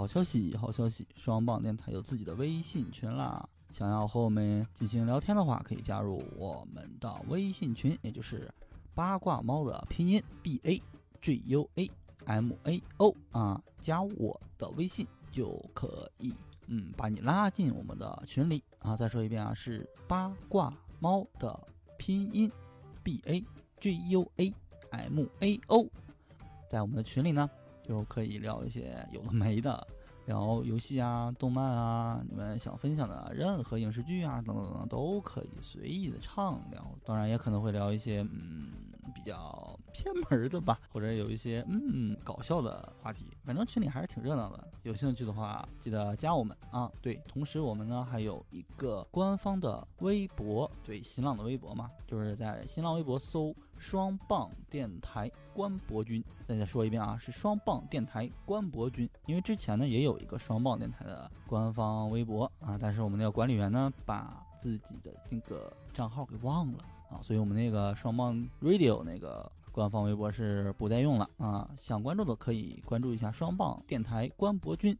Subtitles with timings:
[0.00, 1.06] 好消息，好消息！
[1.14, 3.46] 双棒电台有自己的微信群啦！
[3.70, 8.50] 想要和我们进行聊天的话，可以加入我们的微信群，也就是
[8.94, 10.82] 八卦猫的拼音 b a
[11.20, 11.90] g u a
[12.24, 16.34] m a o 啊，加我的微信就可以，
[16.68, 18.96] 嗯，把你拉进我们的群里啊。
[18.96, 21.60] 再说一遍啊，是八卦猫的
[21.98, 22.50] 拼音
[23.02, 23.44] b a
[23.78, 24.54] g u a
[24.92, 25.86] m a o，
[26.70, 27.50] 在我们的群里呢，
[27.90, 29.84] 就可以聊一些有的没的。
[30.26, 36.86] 聊游戏啊、动漫啊，你们想分享的任何影视剧啊，等等等等，都可以随意的畅聊。
[37.04, 38.70] 当然，也可能会聊一些嗯
[39.12, 43.26] 比较偏门的吧，或者有一些嗯搞笑的话题。
[43.44, 44.68] 反正群里还是挺热闹的。
[44.84, 46.88] 有兴趣的话，记得加我们啊。
[47.02, 53.52] 对，同时我们呢还有一个官方的微博，对，新浪的微博嘛，就是在新浪微博搜。
[53.80, 59.08] 双棒电台官博君，再再说一遍啊，是双棒电台官博君。
[59.26, 66.78] 因为之前呢也有一个双棒电台的官方微博啊，但是我们那个管理员呢把自己的那个账号给忘了
[67.10, 71.68] 啊，所以我们那个双棒 radio 那个官方微博是不再用了啊。
[71.78, 74.96] 想关注的可以关注一下双棒电台官博君。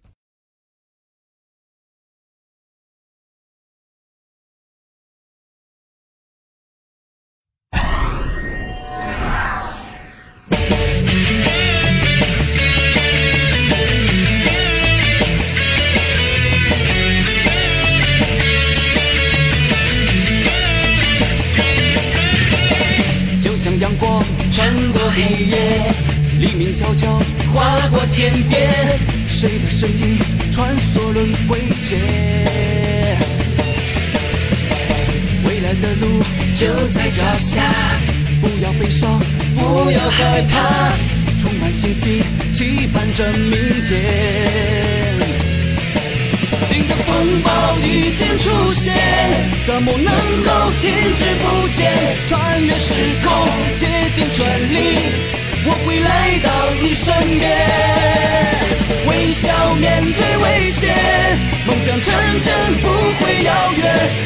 [26.41, 27.07] 黎明悄悄
[27.53, 30.17] 划过天边，谁的身影
[30.51, 31.59] 穿梭轮回？
[31.85, 32.01] 间？
[35.45, 36.23] 未来的路
[36.55, 37.63] 就在脚下，
[38.41, 39.21] 不要悲伤，
[39.55, 40.93] 不要害怕，
[41.39, 42.23] 充满信心，
[42.55, 43.51] 期盼着明
[43.87, 44.01] 天。
[46.67, 48.95] 新的风暴已经出现，
[49.67, 50.11] 怎么能
[50.43, 52.17] 够停滞不前？
[52.27, 53.47] 穿越时空，
[53.77, 54.75] 竭尽全力，
[55.63, 56.51] 我会来到
[56.83, 57.51] 你身边。
[59.09, 60.95] 微笑面对危险，
[61.67, 62.89] 梦想成真不
[63.19, 63.83] 会遥远。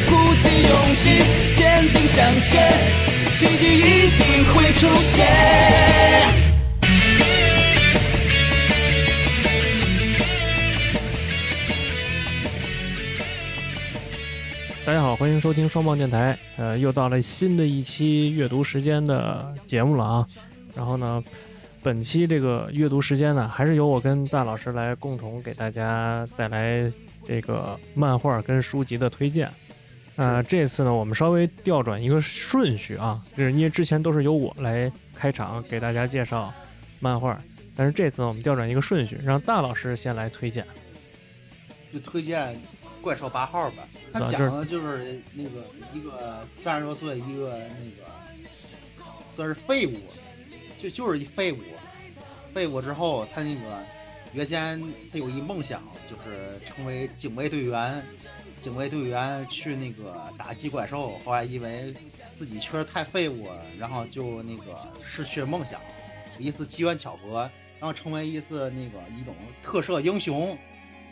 [0.08, 1.22] 鼓起勇气，
[1.56, 2.70] 坚定向前，
[3.34, 5.26] 奇迹一定会出现。
[14.86, 16.38] 大家好，欢迎收听双棒电台。
[16.58, 20.26] 呃，又到了新的一期阅读时间的节目了啊。
[20.74, 21.22] 然后呢，
[21.82, 26.90] 本期这个阅读时间呢，还是由我跟大老师来共同给大家带来
[27.26, 29.50] 这个漫画跟书籍的推荐。
[30.16, 36.52] 呃，这次呢，我们稍微调转一个顺序啊，就是因为之前都是由我来开场给大家介绍
[37.00, 37.40] 漫画，
[37.76, 40.66] 但是这次呢我们调转一个顺序，让大老师先来推荐。
[41.92, 42.56] 就推荐。
[43.04, 48.10] 怪兽八号吧，他讲的就是那个一个三十多岁一个那个
[49.30, 49.92] 算是废物，
[50.84, 51.58] 就就是一废物。
[52.52, 53.82] 废物之后，他那个
[54.34, 54.80] 原先
[55.10, 58.04] 他有一梦想，就是成为警卫队员。
[58.60, 61.94] 警卫队员去那个打击怪兽，后来因为
[62.34, 65.80] 自己确实太废物，然后就那个失去了梦想。
[66.38, 70.56] 一次机缘巧合，然后成为一次那个一种特摄英雄。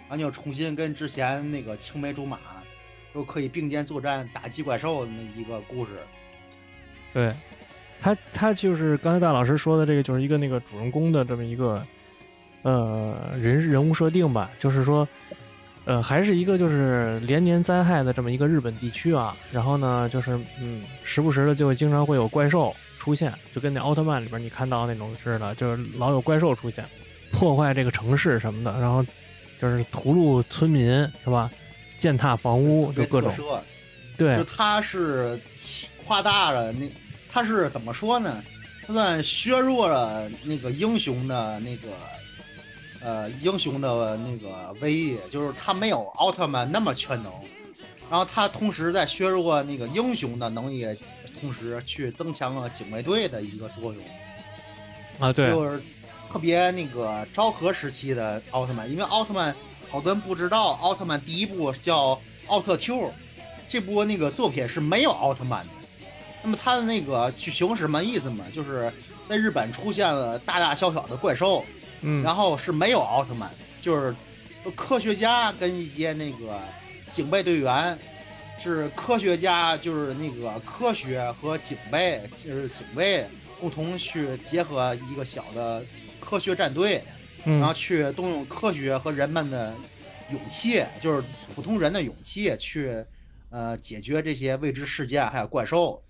[0.09, 2.39] 然后就重新跟之前那个青梅竹马，
[3.15, 6.01] 又可以并肩作战打击怪兽的那一个故事。
[7.15, 7.35] 对，
[8.03, 11.83] 他他就是刚才大老师说的这个，就是一个那个主人公的这么一个
[12.63, 15.09] 呃人人物设定吧，就是说
[15.85, 26.85] 呃还是一个就是连年灾害的这么一个日本地区啊，然后呢就是嗯时不时的就会经常会有怪兽出现，就跟那奥特曼里边你看到那种似的，就是老有怪兽出现
[27.31, 29.05] 破坏这个城市什么的，然后。
[29.59, 30.91] 就是屠戮村民
[31.23, 31.49] 是吧？
[31.97, 33.33] 践踏房屋，就各种。
[34.19, 35.39] 对，就他是
[36.05, 36.85] 夸大了那，
[37.33, 38.43] 他是怎么说呢？
[38.87, 41.89] 他算削弱了那个英雄的那个，
[43.01, 47.33] 呃，英雄的那个威力，就是他没有奥特曼那么全能。
[48.11, 50.87] 然后他同时在削弱那个英雄的能力，
[51.41, 54.03] 同时去增强了警卫队的一个作用。
[55.19, 55.51] 啊，对。
[55.51, 55.83] 就是。
[56.33, 59.55] 特别那个昭和时期的奥特曼，因为奥特曼
[59.91, 63.13] 好多人不知道，奥特曼第一部叫奥特 Q，
[63.69, 65.71] 这部那个作品是没有奥特曼的。
[66.43, 68.45] 那么它的那个剧情是什么意思嘛？
[68.53, 68.93] 就是
[69.29, 71.65] 在日本出现了大大小小的怪兽，
[72.01, 73.51] 嗯，然后是没有奥特曼，
[73.81, 74.15] 就是
[74.75, 76.61] 科学家跟一些那个
[77.11, 77.99] 警备队员，
[78.59, 83.27] 是科学家就是那个科学和警备就是警卫
[83.61, 85.83] 共同去结合一个小的。
[86.25, 87.03] 科学战队，
[87.45, 89.75] 然后去动用科学和人们的
[90.31, 91.23] 勇气，就是
[91.53, 93.05] 普通人的勇气去
[93.51, 96.01] 呃解决这些未知事件还有怪兽。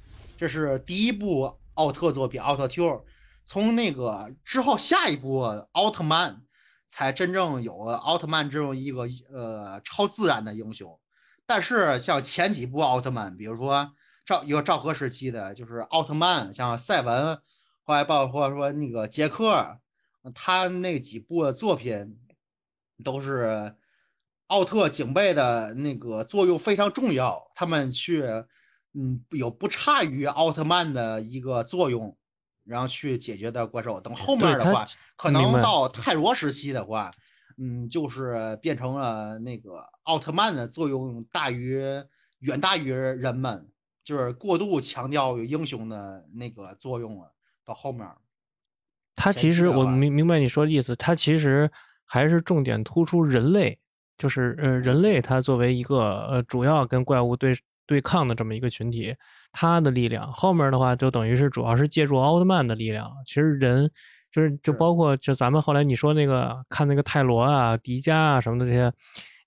[0.43, 2.85] 这是第一部奥特作品《奥特 Q》，
[3.44, 6.43] 从那个之后下一部奥特曼
[6.89, 10.99] 才真正有了奥特曼这种一个呃超自然的英雄。
[11.47, 13.93] 但是像前几部奥特曼，比如说
[14.27, 17.41] 赵一个昭和时期的，就是奥特曼，像赛文，
[17.85, 19.79] 后来包括说那个杰克。
[20.35, 22.19] 他那几部作品
[23.05, 23.77] 都是
[24.49, 28.25] 奥特警备的那个作用非常重要，他们去
[28.94, 32.17] 嗯有不差于奥特曼的一个作用，
[32.65, 34.00] 然后去解决的怪兽。
[34.00, 34.87] 等后面的话，
[35.17, 37.11] 可能到泰罗时期的话，
[37.59, 41.83] 嗯，就是变成了那个奥特曼的作用大于
[42.41, 43.69] 远大于人们，
[44.05, 47.33] 就是过度强调英雄的那个作用了。
[47.65, 48.06] 到后面。
[49.15, 51.71] 他其实我明明白你说的意思，他其实
[52.05, 53.79] 还是重点突出人类，
[54.19, 57.55] 就是呃人类他作为一个呃主要跟怪物对
[57.87, 59.14] 对抗的这么一个群体，
[59.52, 63.11] 他的力量后面的话就等于是主要是借助奥特曼的力量。
[63.26, 63.90] 其实人
[64.31, 68.93] 就是就包括就咱们后来你说那个看那个泰罗啊、迪迦啊什么的这些。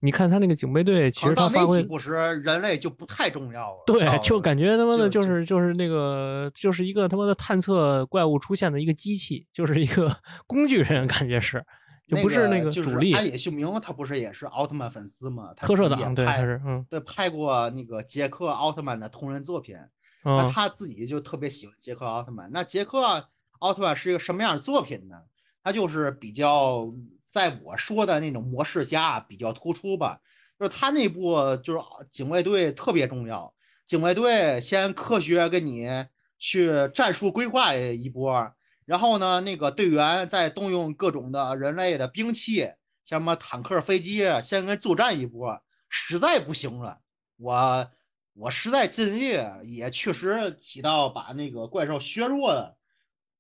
[0.02, 2.12] 你看他那个警备队，其实他发挥不时，
[2.44, 3.84] 人类就不太重要了。
[3.88, 10.16] 对，就感觉他妈的，就是就是那个，就是一个他妈的探测怪物出现的一个机器，就是一个
[10.46, 11.66] 工具人，感觉是，
[12.08, 13.14] 就不是那个主力。
[13.14, 15.54] 安野秀明他不是也是奥特曼粉丝吗？
[15.56, 19.76] 特摄党对，他是嗯，对，拍过那个杰克奥特曼的同人作品，
[20.24, 22.52] 那他自己就特别喜欢杰克奥特曼。
[22.52, 23.28] 那杰克
[23.60, 25.16] 奥特曼是一个什么样的作品呢？
[25.64, 26.94] 他就是比较。
[27.32, 30.22] 在我说的那种模式下比较突出吧，
[30.58, 31.80] 就是他那部就是
[32.10, 33.54] 警卫队特别重要，
[33.86, 36.06] 警卫队先科学跟你
[36.40, 38.50] 去战术规划一波，
[38.86, 42.60] 然后呢，那个队员再动用各种的人类的兵器，
[43.04, 47.02] 像什么坦克、飞机，先跟作战一波，实在不行了，
[47.38, 47.92] 我
[48.34, 52.78] 我实在尽力，也确实起到把那个怪兽削弱的，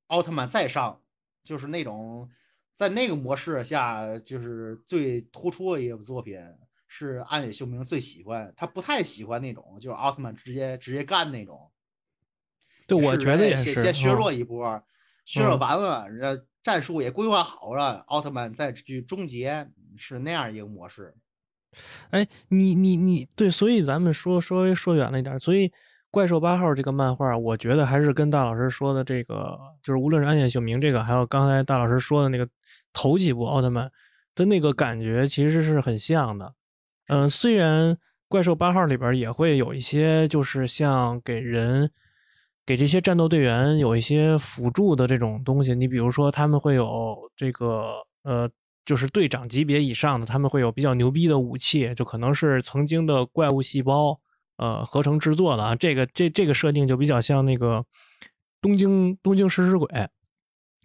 [0.07, 1.01] 奥特曼再上，
[1.43, 2.29] 就是那种。
[2.77, 6.37] 在那个模式下，就是最突出的一个作品
[6.87, 11.71] 是暗野秀明最喜欢，他不太喜欢那种就是奥特曼直接直接干那种。
[12.85, 13.81] 对，我觉得也是。
[13.81, 14.83] 先削弱一波，
[15.25, 19.67] 削弱完了，人家战术也规划好了，奥特曼再去终结，
[19.97, 21.13] 是那样一个模式。
[22.11, 25.71] 哎，你你你对，所以咱们说稍微说远了一点，所以。
[26.11, 32.47] 怪兽八号这个漫画，我觉得还是跟大老师说的这个，就是无论是安野秀明这个，还有刚才大老师说的那个
[32.93, 33.91] 头几部奥特曼
[34.33, 36.53] 的那个感觉，其实是很像的。
[37.07, 37.97] 嗯，虽然
[38.29, 41.91] 怪兽八号里边也会有一些，就是像给人
[42.65, 48.49] 给这些战斗队员有一些辅助的这种东西，你比如说他们会有这个呃，
[48.83, 54.19] 就是队长级别以上的，他们会有比较牛逼的武器，就可能是曾经的怪物细胞。
[54.57, 57.83] 呃，合成制作的啊，这个这这个设定就比较像那个
[58.61, 59.89] 东京东京食尸鬼，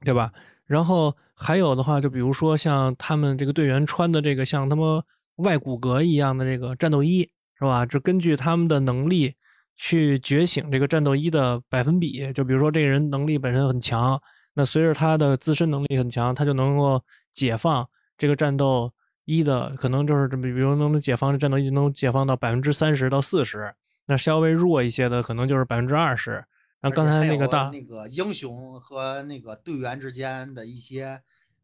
[0.05, 0.33] 对吧？
[0.67, 5.01] 然后还有的话，就比如说像他们这个队员穿的这个像他们
[5.37, 7.87] 外骨骼一样的这个战斗衣，是吧？
[7.87, 9.37] 这根据他们的能力
[9.83, 12.31] 去觉醒这个战斗一的百分比。
[12.35, 14.21] 就比如说这个人能力本身很强，
[14.53, 17.89] 那随着他的自身能力很强，他就能够解放
[18.19, 18.93] 这个战斗。
[19.27, 23.73] 一的可能就是这么，比如能解放这战斗一能解放到百分之三十到四十，
[24.07, 26.33] 那稍微弱一些的可能就是百分之二十。
[26.81, 31.23] 然后刚才那个大那个英雄和那个队员之间的一些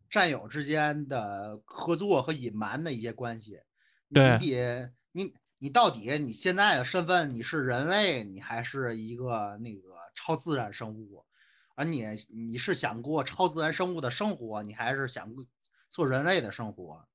[0.08, 3.58] 战友之间的合作和隐瞒的一些关系。
[4.14, 9.80] 对，你得你你到底你现在的身份你是人类，你还是一个那个
[10.14, 11.24] 超自然生物？
[11.74, 15.32] 而你你是想过超自然生物的生活，你还是想
[15.90, 17.06] 做人类的生活？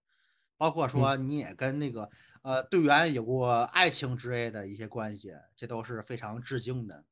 [0.57, 2.07] 包括说你也跟那个
[2.43, 7.03] 呃队员有过爱情之类的一些关系，这都是非常致敬的。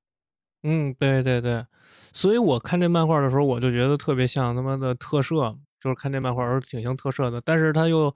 [0.61, 1.65] 嗯，对对对，
[2.13, 7.41] 所以我看这漫画的时候，我就觉得特别像他妈的特摄，就是看这漫画时候挺像特摄的。
[7.43, 8.15] 但是他又，你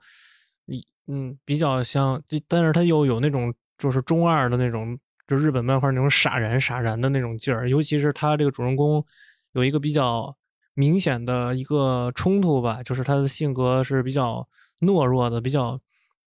[1.06, 7.68] 嗯比较像，但是他又有那种就是中二的那种，就日本漫画那种傻然傻然的那种劲儿。
[7.68, 9.04] 尤其是他这个主人公
[9.52, 10.36] 有一个比较
[10.74, 14.48] 明显的一个冲突吧，就是他的性格是比较。
[14.80, 15.80] 懦弱的、比较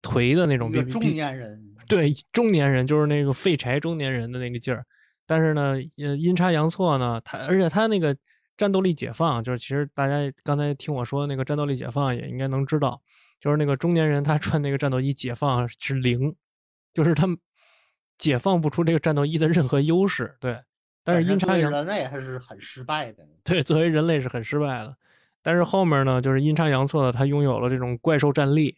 [0.01, 4.87] 颓的那种，中年人，对中年人就是那个废柴中年人的那个劲儿。
[5.27, 8.17] 但是呢，呃，阴差阳错呢，他而且他那个
[8.57, 13.03] 战斗力解放，就是其实大家刚才听我说那个战斗力解放，也应该能知道，
[13.41, 16.35] 就是那个中年人他穿那个战斗衣解放是零，
[16.93, 17.27] 就是他
[18.17, 20.37] 解放不出这个战斗衣的任何优势。
[20.41, 20.61] 对，
[21.05, 23.27] 但是阴差阳人类还是很失败的。
[23.45, 24.97] 对，作为人类是很失败的。
[25.41, 28.77] 但是后面呢，就是阴差阳错的，他拥有了这种怪兽战力，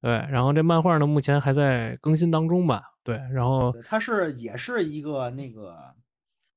[0.00, 0.12] 对。
[0.30, 3.16] 然后这漫画呢，目前还在更新当中吧，对。
[3.32, 5.94] 然后它是也是一个那个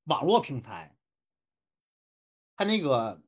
[0.04, 0.94] 网络平台，
[2.56, 3.20] 它那个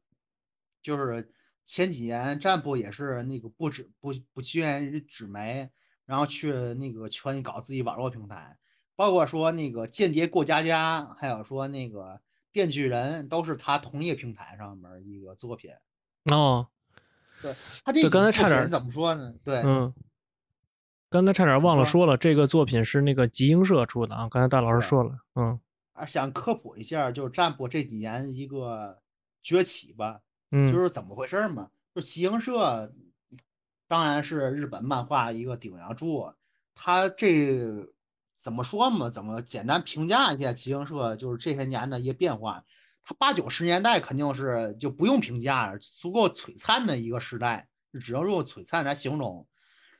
[0.82, 1.32] 就是
[1.64, 5.70] 前几年占卜也是那个不止不不愿于纸媒，
[6.04, 8.56] 然后去那个全搞自己网络平台，
[8.96, 12.20] 包括说那个间谍过家家，还有说那个
[12.52, 15.70] 电锯人，都是他同一个平台上面一个作品。
[16.24, 16.66] 哦，
[17.40, 19.32] 对他这刚才差点怎么说呢？
[19.44, 19.94] 对，嗯，
[21.08, 24.28] 刚才差点忘了说了，这个作品是那个集英社出的啊。
[24.28, 25.58] 刚才大老师说了，嗯，
[25.92, 29.00] 啊，想科普一下，就是占卜这几年一个
[29.42, 31.70] 崛起吧，嗯，就是怎么回事嘛？
[31.94, 32.92] 就集英社，
[33.88, 36.32] 当然是日本漫画一个顶梁柱，
[36.74, 37.92] 他这
[38.36, 39.10] 怎么说嘛？
[39.10, 41.16] 怎么简单评价一下集英社？
[41.16, 42.64] 就是这些年的一些变化。
[43.02, 47.68] 他八九十年代肯定是就不用评价，足够璀璨的一个时代，
[48.00, 49.46] 只能用璀璨来形容。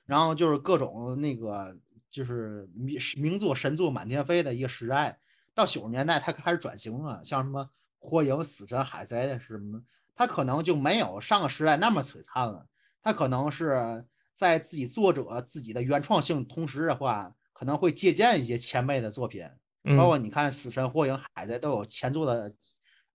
[0.05, 1.77] 然后就是各种那个
[2.11, 5.19] 就是名名作神作满天飞的一个时代。
[5.55, 9.83] 到九十年代，他开始转型了，像什么火影、死神、海贼什么，
[10.15, 12.67] 他可能就没有上个时代那么璀璨了。
[13.03, 19.49] 他可能是在自己作者自己的原创性同时的话，可能会借鉴一些前辈的作品，
[19.97, 22.55] 包括你看死神、火影、海贼都有前作的。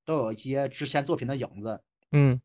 [0.08, 2.40] 都有一些之前作品的影子，嗯，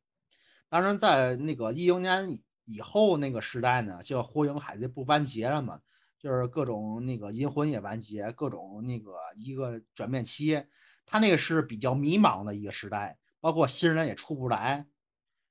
[0.71, 5.79] 当然在那个一零年以后那个时代呢，就火影海贼不完结了嘛，
[6.19, 10.65] 就是各种那个银魂也完结，各种那个一个转变期，
[11.05, 14.87] 他那个是比较迷茫的一个时代，包括新人也出不来。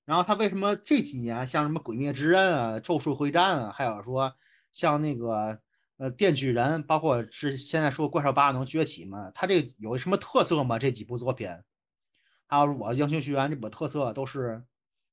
[0.05, 4.34] 然后他为什么这几年像什么鬼灭之刃啊、咒术回战啊，还有说
[4.72, 5.60] 像那个
[5.98, 10.79] 呃电锯人，包括是现在说怪兽八能崛起嘛，他这有什么特色吗？
[10.79, 11.48] 这几部作品？
[12.48, 14.63] 还有我英雄学院这部特色都是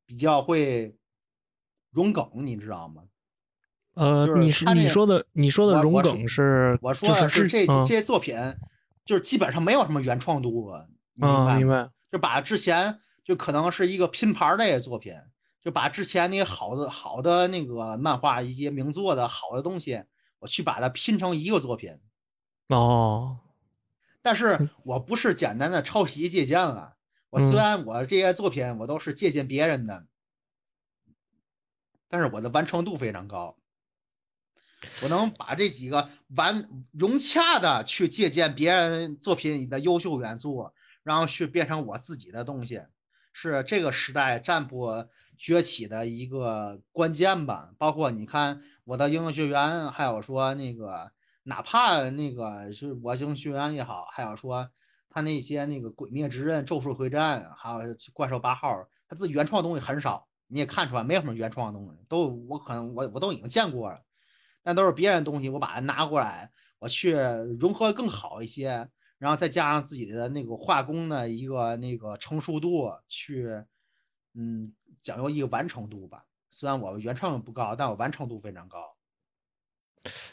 [0.06, 0.97] 比较会
[1.90, 3.02] 融梗，你知道吗？
[3.92, 8.35] 呃，你是你说的你说的融梗是，我说的是这这些作品
[9.04, 10.73] 就是基本上没有什么原创度，
[11.12, 11.90] 明白明白？
[12.16, 15.12] 就把之前就可能是一个拼盘类的作品，
[15.61, 20.02] 就把之前那些好的好的那个漫画一些名作的好的东西，
[20.38, 21.99] 我去把它拼成一个作品。
[22.68, 23.38] 哦，
[24.23, 26.94] 但是我不是简单的抄袭借鉴啊。
[27.28, 30.06] 我虽然我这些作品我都是借鉴别人的，
[32.08, 33.58] 但是我的完成度非常高。
[35.02, 40.70] 我能把这几个完融洽的去借鉴别人作品里的优秀元素，
[41.07, 42.83] 然后去变成我自己的东西，
[43.33, 45.07] 是这个时代占卜
[45.39, 47.71] 崛起的一个关键吧。
[47.79, 51.13] 包括你看我的英雄学员，还有说那个
[51.45, 54.69] 哪怕那个是我英雄学员也好，还有说。
[55.09, 58.69] 他那些那个《鬼灭之刃》《咒术回战》，还有《怪兽八号》，
[59.09, 63.99] 他自己原创的东西很少，你也看出来没什么原创的东西，都我可能我我都已经见过了，
[64.63, 67.13] 但都是别人东西，我把它拿过来，我去
[67.59, 68.87] 融合更好一些，
[69.18, 73.49] 然后再加上自己的那个画工的一个那个成熟度，去
[74.35, 76.25] 嗯讲究一个完成度吧。
[76.50, 78.78] 虽然我原创不高，但我完成度非常高。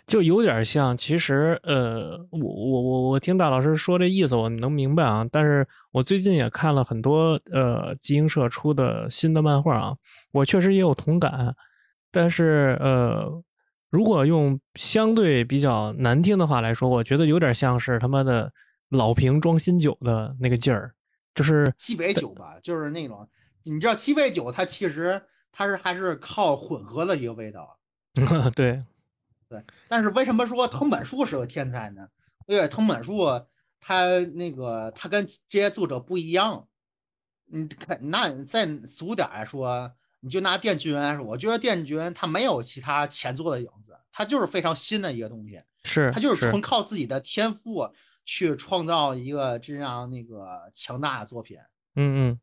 [0.05, 5.27] 就有点像，其实，呃，我我我我听大老师说这意思，我能明白啊。
[5.31, 9.97] 但是我最近也看了很多呃集英社出的新的漫画啊，
[10.31, 11.55] 我确实也有同感。
[12.11, 13.43] 但是，呃，
[13.89, 18.53] 如果用相对比较难听的话来说，我觉得有点像是他妈的
[18.93, 20.95] 老瓶装新酒的那个劲儿，
[21.35, 23.27] 就是鸡尾酒吧，就是那种，
[23.63, 25.21] 你知道鸡尾酒它其实
[25.51, 27.77] 它是还是靠混合的一个味道，
[28.55, 28.83] 对。
[29.49, 32.07] 对，但是为什么说藤本树是个天才呢？
[32.47, 33.27] 因为藤本树
[33.79, 36.67] 他那个他跟这些作者不一样。
[37.45, 45.61] 你，看那再俗点来说，你就拿电锯人来说，我觉得电锯人他没有其他前作的影子，他就是非常新的一个东西。
[45.83, 47.87] 是，他就是纯靠自己的天赋
[48.25, 51.57] 去创造一个这样那个强大的作品。
[51.95, 52.39] 嗯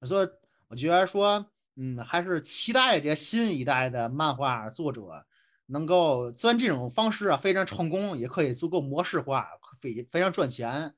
[0.00, 0.28] 嗯，所以
[0.68, 5.26] 我觉得说，嗯，还是期待这新一代的漫画作者。
[5.66, 9.48] 能够虽然这种方式啊非常成功，也可以足够模式化，
[9.80, 10.94] 非非常赚钱，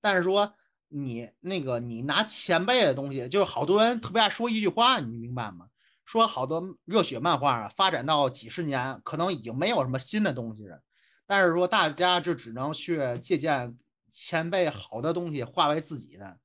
[0.00, 0.52] 但是说
[0.88, 5.68] 你那个你拿前辈的东西，就是好多人特别爱说一句话，你明白吗？
[6.04, 10.80] 说好多热血漫画啊，发展到几十年，可能已经没有什么新的东西了，
[11.26, 13.76] 但是说大家就只能去借鉴
[14.10, 16.38] 前辈好的东西，化为自己的。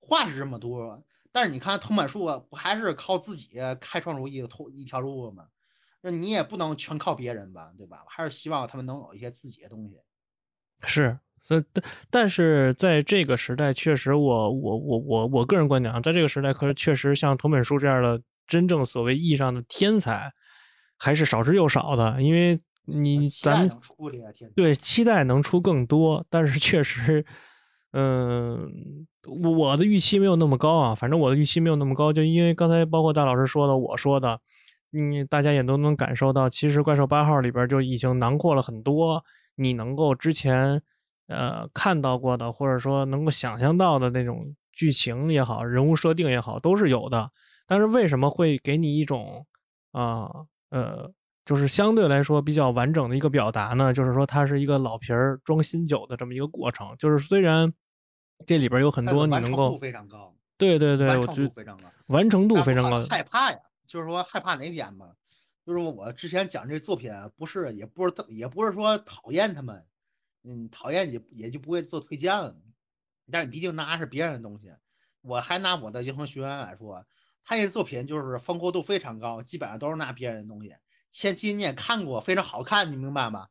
[0.00, 5.46] 话是这么多，但是你看藤本树不还是靠自己开创出一个一条路吗？
[6.00, 8.04] 那你也不能全靠别人吧，对吧？
[8.08, 9.98] 还是希望他们能有一些自己的东西。
[10.86, 20.32] 是所以但但是在这个时代，确实我我我我我个人观点啊，在这个时代，可是确实像藤本树这样的真正所谓意义上的天才，
[20.96, 22.58] 还是少之又少的，因为
[22.88, 23.68] 你咱
[24.54, 27.24] 对期待能出更多，但是确实，
[27.92, 29.06] 嗯，
[29.54, 34.40] 我的预期没有那么高啊，反正我的预期没有那么高，就因为刚才包括大老师说的，我说的。
[34.90, 39.22] 嗯，大家也都能感受到，其实《怪兽八号》里边就已经囊括了很多
[39.56, 40.80] 你能够之前
[41.26, 47.30] 呃看到过的，或者说能够想象到的那种剧情也好，人物设定也好，都是有的。
[47.66, 49.46] 但是为什么会给你一种
[49.92, 50.30] 啊
[50.70, 51.12] 呃，
[51.48, 53.90] 就是相对来说比较完整的一个表达呢？
[53.90, 56.94] 就是说它是一个老瓶儿装新酒的这么一个过程。
[56.98, 57.72] 就是虽然
[58.44, 63.58] 这里边有很多你能够非常高，对对对，完成度非常高，完成度非常高，害怕呀。
[63.86, 65.14] 就是说害怕哪点嘛？
[65.64, 69.82] 就是我之前讲这作品，不是也不是也不是说讨厌他们，
[70.44, 72.54] 嗯，讨厌也也就不会做推荐了。
[73.32, 74.70] 但是毕竟拿是别人的东西，
[75.22, 77.06] 我还拿我的银河学员来说，
[77.42, 80.74] 他这作品就是丰富度非常高，基本上都是拿别人的东西。
[81.10, 83.48] 前期你也看过，非常好看，你明白吗？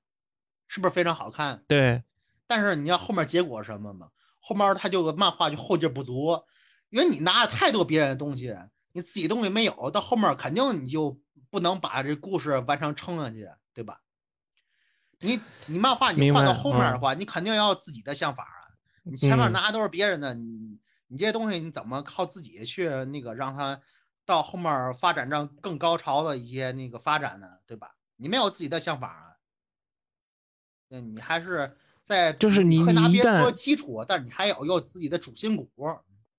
[0.67, 1.63] 是不是非常好看？
[1.67, 2.03] 对。
[2.45, 4.09] 但是你要后面结果什么嘛？
[4.39, 6.41] 后面他就漫画就后劲不足，
[6.89, 8.55] 因为你拿了太多别人的东西。
[8.93, 11.19] 你自己东西没有，到后面肯定你就
[11.51, 14.01] 不能把这故事完成撑上去，对吧？
[15.19, 18.73] 你你漫画你画到后面的话，你肯定要自己的想法啊。
[19.03, 23.79] 你前面拿的都是别人的，你你这些东西你怎么靠自己去那个让它
[24.27, 27.47] 到后面发展上更高潮的一些那个发展呢？
[27.65, 27.95] 对吧？
[28.17, 29.23] 你没有自己的想法啊。
[30.89, 35.67] 那你还是在就是你你一旦基础，但是你还要有自己的主心骨。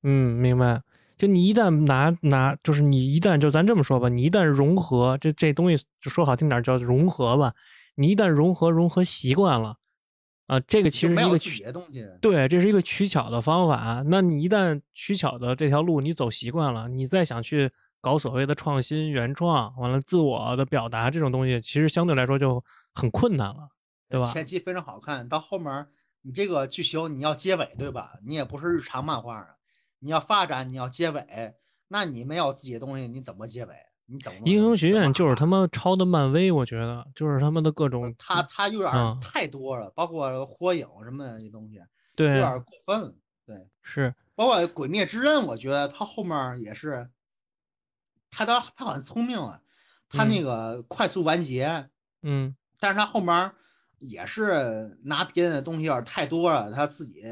[0.02, 0.82] 嗯，明白。
[1.16, 7.54] 就你一旦拿拿，就是你一旦就咱这么说吧，你一旦融合这这东西，就说好听点叫融合吧。
[7.96, 9.76] 你一旦融合融合习惯了，
[10.48, 12.08] 啊，这个其实是一个取东西。
[12.22, 14.02] 对，这是一个取巧的方法。
[14.06, 22.64] 那你一旦取巧的这条路你走习惯了，你再想去搞所谓的创新、原创，完了自我的表达这种东西，其实相对来说就
[22.94, 23.68] 很困难了，
[24.08, 24.32] 对吧？
[24.32, 25.86] 前期非常好看，到后面
[26.22, 28.14] 你这个剧情你要结尾，对吧？
[28.24, 29.48] 你也不是日常漫画啊。
[29.98, 31.54] 你要发展，你要结尾，
[31.88, 33.74] 那你没有自己的东西，你怎么结尾？
[34.10, 34.38] 你怎么？
[34.44, 41.80] 英雄学院就是他妈抄的漫威，我觉得就是他妈的各种，他他有点太多了，包括火影什么的东西，
[42.16, 47.10] 对，有点过分了，对，是，包括鬼灭之刃，我觉得他后面也是，
[48.30, 49.60] 他他他很聪明啊，
[50.08, 51.90] 他那个快速完结，
[52.22, 53.52] 嗯，但是他后面
[53.98, 57.22] 也是拿别人的东西有点太多了，他自己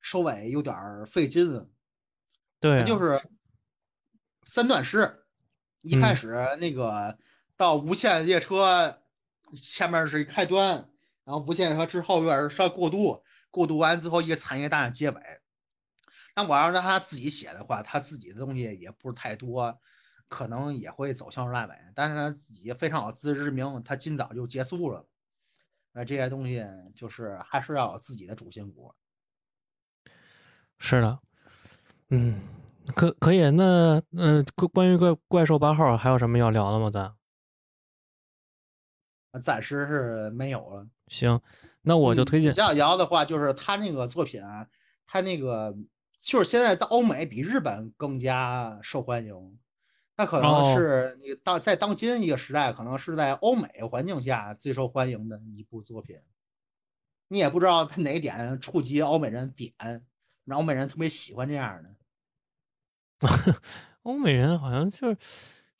[0.00, 1.68] 收尾有点费劲。
[2.60, 3.20] 对，就是。
[4.46, 5.23] 三段式，
[5.84, 7.16] 一开始那个
[7.56, 9.00] 到无限列车
[9.54, 10.76] 前面是一开端，
[11.24, 15.20] 然后无限列车之后有点稍过渡，过渡完之后一个产业大结尾。
[16.34, 19.78] 那我要让他自己写的话，他自己的东西也不是太多，
[20.26, 21.74] 可能也会走向烂尾。
[21.94, 25.06] 但是他自己非常有自知之明，他尽早就结束了。
[25.92, 26.64] 那这些东西
[26.96, 28.92] 就是还是要有自己的主心骨。
[30.78, 31.20] 是的。
[32.08, 32.40] 嗯，
[32.94, 36.90] 可可以，那嗯，关于怪怪兽八号还有什么要聊的吗？
[36.90, 37.14] 咱
[39.40, 40.86] 暂时是没有了。
[41.08, 41.40] 行，
[41.82, 42.54] 那我就推荐。
[42.56, 44.66] 要聊的话，就是他那个作品啊，
[45.06, 45.74] 他那个
[46.20, 49.58] 就是现在在欧美比日本更加受欢迎。
[50.16, 56.16] 那可能是你当在当今一个时代，可能是在欧美环境下最受欢迎的一部作品。
[57.28, 59.72] 你也不知道他哪点触及欧美人点。
[60.44, 61.88] 让欧美人特别喜欢这样的，
[64.04, 65.08] 欧美人好像就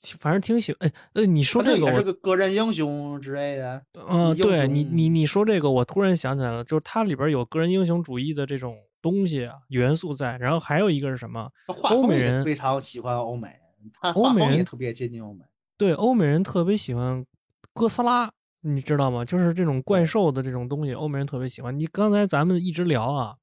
[0.01, 0.89] 是，反正挺喜欢。
[0.89, 3.83] 哎，呃，你说这个也是个个人英雄之类的。
[4.09, 10.37] 嗯，对你，你你说这个，我突然想起来了，就是它里边有个人英雄主义的这种东西啊元素在。
[10.39, 11.51] 然后还有一个是什么？
[11.67, 13.49] 欧美人非常喜欢欧美，
[13.93, 15.45] 他欧美人也特别接近欧美。
[15.77, 17.25] 对，欧美人特别喜欢
[17.73, 18.31] 哥斯拉，
[18.61, 19.25] 你知道吗？
[19.25, 21.79] 就是这种怪兽的这种东西，欧美人特别喜欢。
[21.79, 23.37] 你刚才咱们一直聊啊。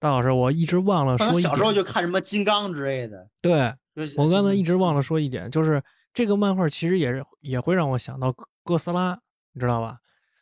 [0.00, 3.28] 大老师，我一直忘了说，小时候就看什么金刚之类的。
[3.42, 3.74] 对，
[4.16, 5.82] 我刚才一直忘了说一点，就是
[6.14, 8.32] 这个漫画其实也是也会让我想到
[8.62, 9.18] 哥斯拉，
[9.52, 9.98] 你知道吧？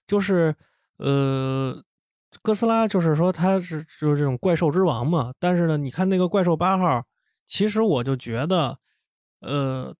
[0.07, 0.55] 就是
[0.99, 1.83] 呃，
[2.42, 5.33] 哥斯拉就是说他是就是这种怪兽之王嘛。
[5.38, 7.05] 但是呢，你看那个怪兽八号，
[7.47, 8.79] 其实我就觉得，
[9.40, 9.95] 呃，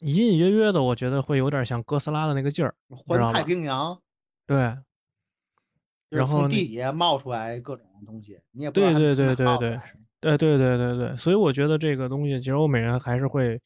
[0.00, 3.98] 隐隐约约的，我觉得会有点像哥斯拉的那个劲儿，环太平洋。
[4.46, 4.76] 对。
[6.18, 9.80] 然后地底下冒出来各种东西，你也不知道对对对对对，
[10.20, 13.60] 对对对对对，所以我觉得这个东西其实欧美人还是会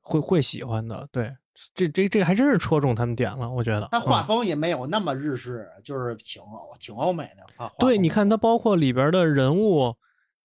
[0.00, 1.08] 会会喜欢的。
[1.10, 1.34] 对，
[1.74, 3.88] 这这这还真是戳中他们点了，我觉得。
[3.90, 7.68] 它画嗯风也没有那么日式，就是挺欧挺欧美的画。
[7.68, 9.94] 画对，你看它包括里边的人物，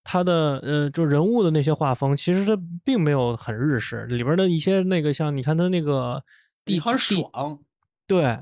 [0.03, 4.05] 它的呃，就人物的那些画风，其实它并没有很日式。
[4.05, 6.23] 里边的一些那个像你看它那个
[6.65, 7.59] 第你很爽，
[8.07, 8.39] 对，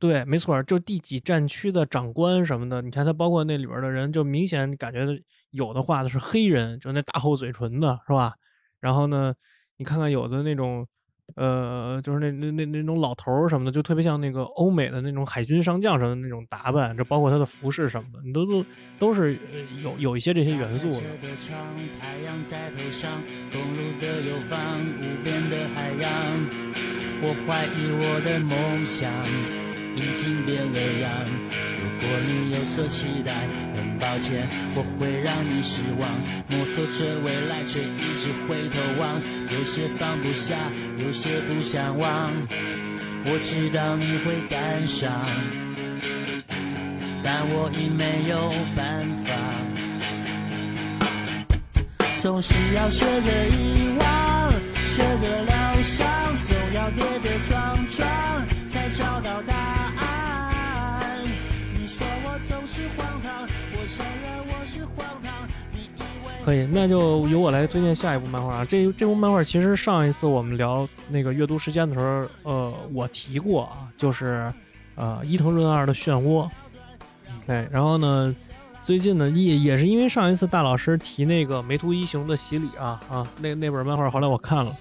[0.00, 5.04] 对，没错，就第几战区的长官什么的，你看他包括那里边的人，就明显感觉
[5.50, 8.34] 有的画的是黑人，就那大厚嘴唇的，是吧？
[8.80, 9.34] 然后呢，
[9.76, 10.86] 你看看有的那种，
[11.34, 18.64] 呃，就是那那那那种老头儿什么的，就特别像那个欧美的那种海军上将什么的那种打扮，就包括他的服饰什么的，你都都
[19.00, 19.36] 都是
[19.82, 21.02] 有有一些这些元素的。
[27.20, 29.12] 我怀疑我的梦想
[29.94, 31.10] 已经变了样。
[31.80, 36.08] 如果你有所期待，很抱歉，我会让你失望。
[36.48, 39.20] 摸索着未来，却一直回头望，
[39.50, 40.56] 有些放不下，
[40.96, 42.32] 有些不想忘。
[43.24, 45.10] 我知道你会感伤，
[47.22, 49.34] 但我已没有办法。
[52.18, 54.52] 总是要学着遗忘，
[54.86, 56.06] 学着疗伤，
[56.40, 58.08] 总要跌跌撞撞，
[58.66, 59.77] 才找到答案。
[66.44, 68.64] 可以，那就由我来推荐下一部漫画啊。
[68.64, 74.52] 这这部漫画其实上一次我们聊那个阅读时间的时候，呃，我提过啊，就是
[74.94, 76.46] 呃伊藤润二的《漩涡》。
[77.46, 78.34] 对，然后呢，
[78.82, 84.74] 最近呢也也是因为上一次大老师提那个梅图一雄的洗礼啊啊，那那本漫画后来我看了，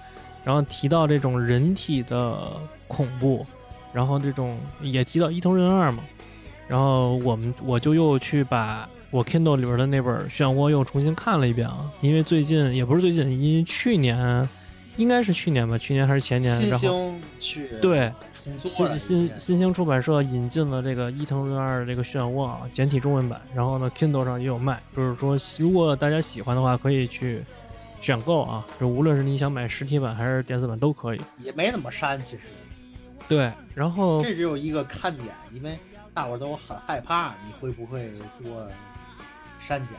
[0.44, 3.46] 然后提到这种人体的恐怖，
[3.92, 6.04] 然后这种也提到伊藤润二嘛，
[6.68, 14.48] 然后我们我就又去把我 Kindle 里边的那本《漩涡》又重新看了一遍啊，因为最近也不是最近，因为去年
[14.98, 18.12] 应该是去年吧，去年还是前年，新然后去对
[18.64, 27.44] 新新新兴出版社引进了这个伊藤润二的这个《漩涡》啊，简体中文版，然后呢，Kindle 上也有卖，就是说如果大家喜欢的话，可以去
[28.02, 31.22] 选购啊，就无论是你想买实体版还是电子版都可以。
[31.40, 32.44] 也没怎么删，其实
[33.28, 35.78] 对，然后这只有一个看点，因为
[36.18, 38.68] 大伙都很害怕你会不会做
[39.60, 39.94] 删减，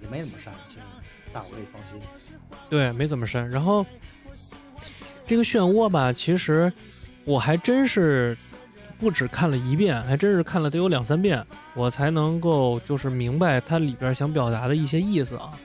[0.00, 0.80] 也没怎么删，其实
[1.32, 2.00] 大伙儿可以放心。
[2.68, 3.48] 对，没怎么删。
[3.48, 3.86] 然后
[5.24, 6.72] 这个漩涡吧，其实
[7.24, 8.36] 我还真是
[8.98, 15.56] 不止看了一遍，还真是看了得有两三遍，我才能够就是明白它里边想表达的一些意思啊。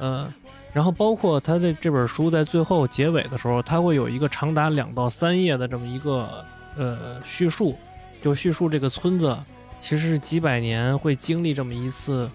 [0.00, 0.30] 嗯，
[0.74, 6.44] 然后包括它的这本书在最后结尾的时候，它会有一个长达两到三页的这么一个
[6.76, 7.78] 呃叙述，
[8.20, 9.36] 就叙述这个村子
[9.80, 12.30] 其实是几百年会经历这么一次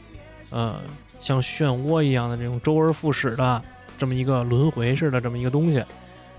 [0.49, 0.79] 呃
[1.19, 3.61] 像漩涡一样的这种周而复始的
[3.97, 5.83] 这么一个轮回似的这么一个东西。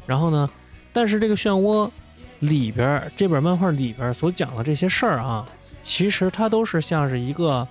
[0.06, 0.48] 然后呢，
[0.92, 1.90] 但是这个漩涡
[2.40, 5.48] 里边儿这本漫画里边儿所讲的这些事儿啊，
[5.82, 7.66] 其实它都是像是一个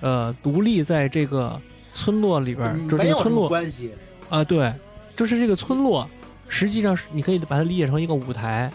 [0.00, 1.60] 呃独立在这个
[1.94, 3.92] 村落里边儿，就这个村落关系，
[4.28, 4.72] 啊，对，
[5.14, 6.08] 就是这个村落，
[6.48, 8.70] 实际上是你可以把它理解成一个舞台。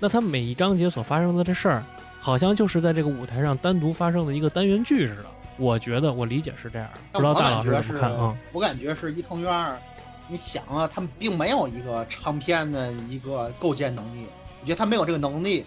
[0.00, 1.84] 那他每一章节所发生的这事儿，
[2.20, 5.26] 好像就是在这个舞台上单独发生的一个单元剧似的。
[5.56, 8.36] 我觉得我理解是这样，不知道大老师是怎么看啊？
[8.52, 9.78] 我感觉是伊藤园二，
[10.26, 14.26] 你想啊，他们并没有一个长篇的一个构建能力，
[14.60, 15.64] 我觉得他没有这个能力，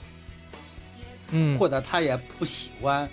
[1.32, 3.10] 嗯，或者他也不喜欢。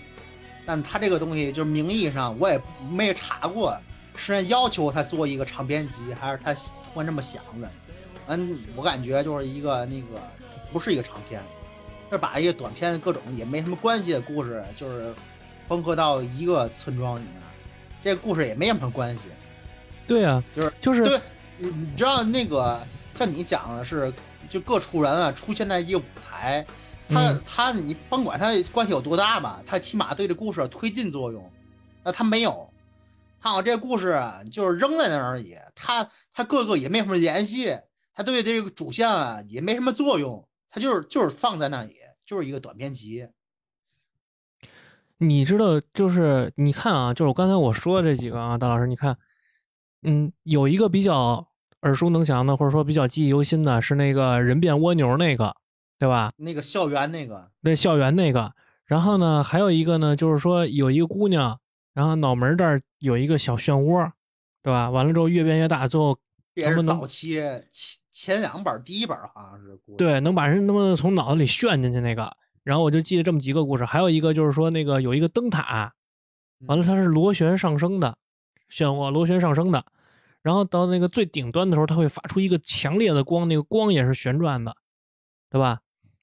[0.66, 3.78] 但他这个东西就是名义上我也没查过，
[4.16, 7.70] 是人要求他做一个长篇集，还是他突然这么想的？
[8.26, 10.20] 嗯，我感觉就是一个那个
[10.74, 11.40] 不是一个长篇，
[12.10, 15.14] 是把一个短篇各种也没什么关系的故事，就是
[15.68, 17.34] 缝合到一个村庄里面，
[18.02, 19.22] 这个故事也没什么关系。
[20.04, 21.20] 对啊，就是就是对，
[21.58, 22.84] 你你知道那个
[23.14, 24.12] 像你讲的是，
[24.50, 26.66] 就各处人啊出现在一个舞台，
[27.08, 31.48] 他、嗯他你甭管他关系有多大吧，他起码对这故事有推进作用。
[32.02, 32.68] 那他没有，
[33.40, 37.78] 他好像这故事啊就是扔在那儿而已，他他各个也没什么联系，
[38.12, 41.94] 他对这个主线啊也没什么作用，他就是就是放在那里，
[42.26, 43.28] 就是一个短篇集。
[45.18, 49.16] 你知道，就是你看啊，就是我刚才我说的这几个啊，大老师，你看，
[50.02, 51.46] 嗯，有一个比较
[51.82, 55.54] 耳熟能详的，或者说比较记忆犹新的，是那个人变蜗牛那个，
[55.96, 56.32] 对吧？
[56.38, 58.52] 那个校园那个，对，校园那个。
[58.84, 61.60] 然后呢，还有一个呢，就是说有一个姑娘，
[61.92, 64.10] 然后脑门这儿有一个小漩涡，
[64.60, 64.90] 对吧？
[64.90, 66.18] 完了之后越变越大，最后
[66.52, 67.40] 这也是早期
[68.14, 72.34] 前前两本，第一本好像是对能把人他妈的从脑子里炫进去那个。
[72.62, 75.92] 然后我就记得这么几个故事，还有一个就是说那个有一个灯塔，
[76.60, 78.16] 完了它是螺旋上升的，
[78.70, 79.84] 漩涡螺旋上升的。
[80.40, 84.74] 然后到那个最顶端的时候，它会发出一个强烈的光，那个光也是旋转的，
[85.50, 85.80] 对吧？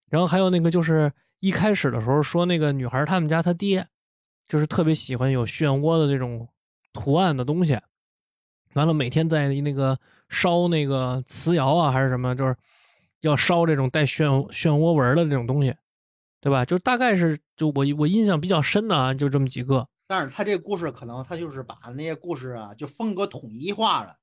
[0.09, 3.87] 然后还有那个就是一开始的时候说那个女孩他们家他爹，
[4.47, 6.47] 就是特别喜欢有漩涡的这种
[6.93, 7.79] 图案的东西，
[8.73, 9.99] 完了每天在那个
[10.31, 12.55] 烧那个瓷窑啊还是什么，就是
[13.19, 15.75] 要烧这种带漩漩涡纹的这种东西，
[16.39, 16.65] 对吧？
[16.65, 19.87] 就大概是就我我印象比较深的啊，就这么几个。
[20.07, 24.15] 但是他这个故事可能他就是把那些故事啊就风格统一化了，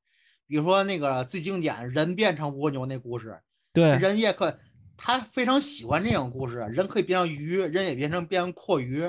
[0.48, 3.38] 比如说那个最经典人变成蜗牛那故事，
[3.72, 4.58] 对，人也可。
[5.00, 9.08] 他非常喜欢这种故事，人可以变成鱼，人也变成变成阔鱼，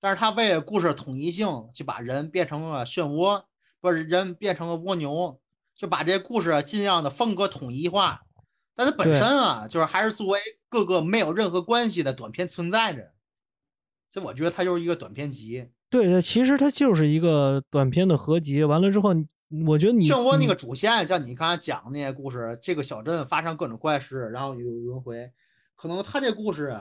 [0.00, 3.40] 但是他为了故事统一性，就把人变成了漩涡，
[3.80, 5.38] 不是人变成了蜗牛，
[5.80, 8.20] 就把这故事尽量的风格统一化。
[8.74, 10.38] 但它本身啊，就是还是作为
[10.68, 13.14] 各个没有任何关系的短片存在着，
[14.12, 15.70] 所以我觉得它就是一个短片集。
[15.88, 18.62] 对对，其实它就是一个短片的合集。
[18.62, 19.14] 完了之后。
[19.66, 25.32] 我觉得你漩涡那个主线，像你刚才讲的那些故事，这个小镇发生各种怪事，然后有轮回，
[25.74, 26.80] 可能他这故事，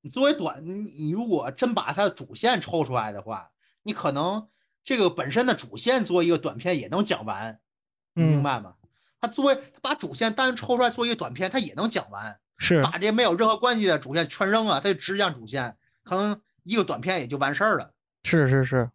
[0.00, 3.50] 你作为短，你你如果真把它的主线抽出来的话，
[3.82, 4.48] 你可能
[4.82, 7.60] 这个本身的主线做一个短片也能讲完，
[8.14, 8.74] 明白吗？
[9.20, 17.92] 他作为他把主线单抽出来做一个短片，他也能讲完，是把这没有任何关系的主线全扔了，他就只讲主线，可能一个短片也就完事儿了。
[18.24, 18.90] 是是是。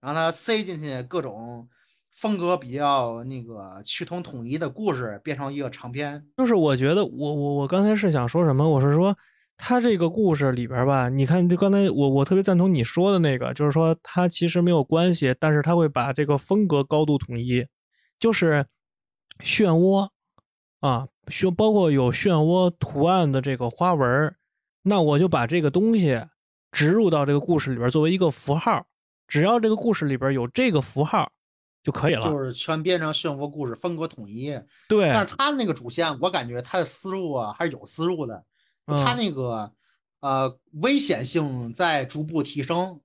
[0.00, 1.68] 然后他塞进去各种
[2.10, 6.26] 风格比较那个趋同统一的故事，变成一个长篇。
[6.36, 8.68] 就是我觉得，我我我刚才是想说什么？
[8.68, 9.16] 我是说，
[9.56, 17.64] 他这个故事里边吧，你看，就刚才我我特别赞同你说的那个，就是说他其实没有关系，但是他会把这个风格高度统一，
[18.22, 18.64] 就是
[19.40, 20.08] 漩涡
[20.78, 24.32] 啊，漩包括有漩涡图案的这个花纹，
[24.82, 26.24] 那我就把这个东西
[26.70, 28.86] 植入到这个故事里边，作为一个符号。
[29.26, 31.32] 只要这个故事里边有这个符号
[31.82, 34.56] 就可以了，就是全变成漩涡故事，风格统一。
[34.88, 38.44] 对，但是他那个主线，我感觉他的思路啊还是有思路的。
[38.86, 39.72] 他那个
[40.20, 43.00] 呃危险性在逐步提升，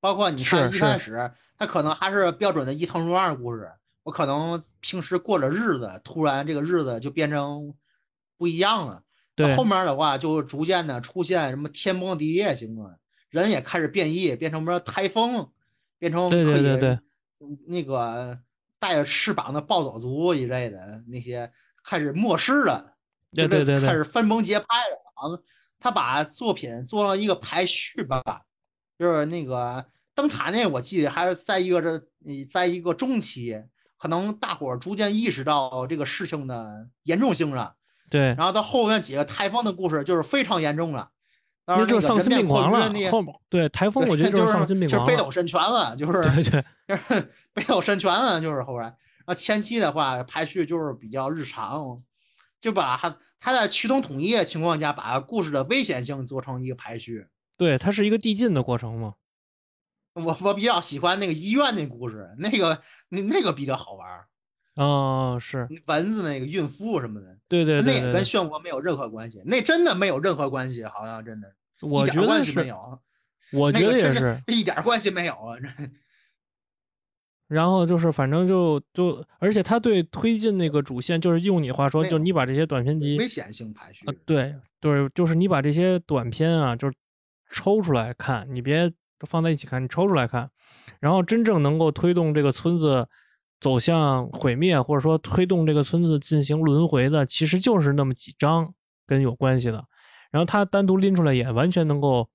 [0.00, 3.70] 包括你看一开始，他可能还是标准的一藤润二故事。
[4.08, 7.74] 我可能平时过着日子，突然这个日子就变成
[8.38, 9.02] 不一样了。
[9.34, 15.46] 对，后面的话就逐渐的出现什么天崩地裂型的，人也开始变异，变成什么台风。
[15.98, 16.98] 变成对对对对，
[17.66, 18.38] 那个
[18.78, 21.50] 带着翅膀的暴走族一类的那些
[21.84, 22.94] 开始末世了，
[23.34, 25.36] 对对对，开始分崩结派了啊！
[25.80, 28.22] 他把作品做了一个排序吧，
[28.98, 32.00] 就是那个灯塔那，我记得还是在一个这，
[32.48, 33.60] 在一个中期，
[33.98, 37.74] 可能大伙儿逐渐意识到这个事情的严重性了。
[38.08, 41.10] 对，然后到后面几个台风的故事就是非常严重了。
[41.66, 42.90] 那 就是丧心病狂了。
[43.10, 52.00] 后对台风，我觉得就是丧心病狂，就是北斗神拳了，就是对对，就 是北斗神拳了，就是后来啊前期的话排序就是比较日常，
[52.62, 57.26] 就把他他在趋同统一的情况下，把故事的危险性做成一个排序。
[57.58, 59.12] 对，它是一个递进的过程嘛。
[60.24, 64.24] 我我比较喜欢那个医院那故事，那个那那个比较好玩。
[64.74, 71.52] 哦，是蚊子那个孕妇什么的，对对对，那个跟漩涡没有任何关系，那真的没有任何关系，好像真的。
[71.80, 72.74] 我觉得是，
[73.52, 75.56] 我觉得也是，一点关系没有啊！
[75.58, 75.68] 这。
[77.48, 86.96] 然后就是，反正就就，而且他对推进那个主线，就是用你话说，就你把这些短片集危险性排序，对对，就是你把这些短片啊，就是
[87.50, 88.92] 抽出来看，你别
[89.26, 90.50] 放在一起看，你抽出来看，
[91.00, 93.08] 然后真正能够推动这个村子
[93.60, 98.72] 走向毁灭，或者说推动这个村子进行轮回的，其实就是那么几章
[99.06, 99.84] 跟有关系的。
[100.30, 102.28] 然后他单独拎出来也完全能够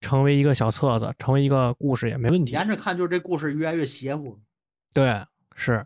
[0.00, 2.52] 成为一个小册子，成为一个故事也没问题。
[2.52, 4.38] 沿着看，就是这故事越来越邪乎。
[4.92, 5.24] 对，
[5.54, 5.84] 是。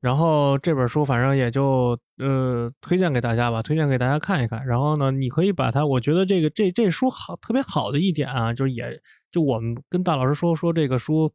[0.00, 4.64] 然后这本书反正也就呃推荐给大家吧，推荐给大家看一看。
[4.66, 9.00] 然后呢，你可以把它，我觉得这个这这书好特别好的一点啊，就是也
[9.32, 11.32] 就我们跟大老师说说这个书，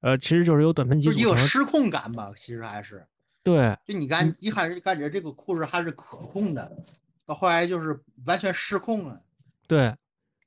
[0.00, 3.04] 呃，其实就是有短篇集，有失控感吧，其实还是。
[3.42, 3.76] 对。
[3.84, 6.70] 就你感一开始感觉这个故事还是可控的。
[7.26, 9.20] 到后来就是完全失控了。
[9.66, 9.94] 对，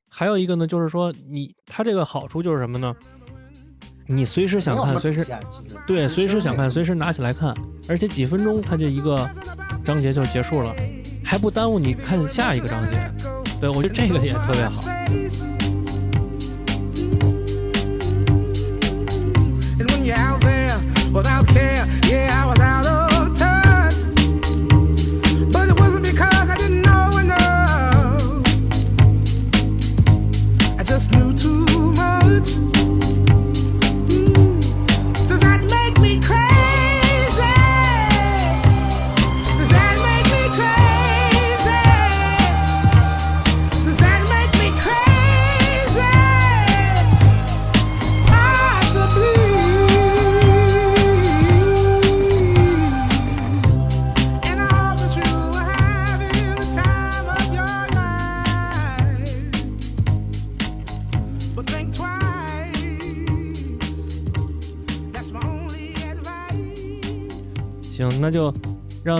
[0.09, 2.95] 还有一个呢，就是说你它这个好处就是什么呢？
[4.11, 5.25] 你随时想看，随时
[5.87, 7.55] 对，随时想看，随时拿起来看，
[7.87, 9.29] 而且几分钟它就一个
[9.85, 10.75] 章节就结束了，
[11.23, 12.97] 还不耽误你看下一个章节。
[13.59, 14.83] 对我觉得这个也特别好。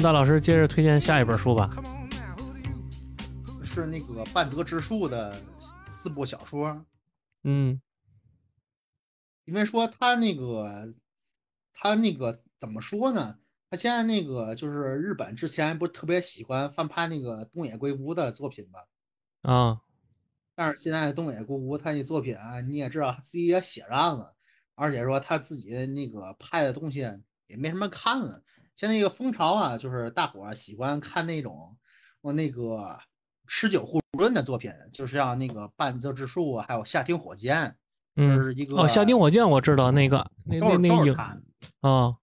[0.01, 1.69] 让大老师接着推荐下一本书吧。
[3.63, 5.39] 是那个半泽直树的
[5.85, 6.83] 四部小说。
[7.43, 7.79] 嗯，
[9.45, 10.91] 因为说他那个，
[11.71, 13.37] 他那个怎么说呢？
[13.69, 18.79] 他现在那个就是日本之前不是特别喜欢翻拍那个东野圭吾的作品吗？
[19.43, 19.81] 啊，
[20.55, 24.35] 但是现在东野圭吾他那作品啊，你也知道他自己也写烂了，
[24.73, 27.07] 而且说他自己那个拍的东西
[27.45, 28.41] 也没什么看了。
[28.81, 31.77] 现在一个风潮啊，就是大伙儿喜欢看那种
[32.19, 32.97] 我那个
[33.45, 37.77] 持久互润的作品，就是像那个半泽直树还有夏町火箭，
[38.15, 41.15] 嗯，是一个哦，夏町火箭我知道那个，那那那影。
[41.81, 42.15] 啊，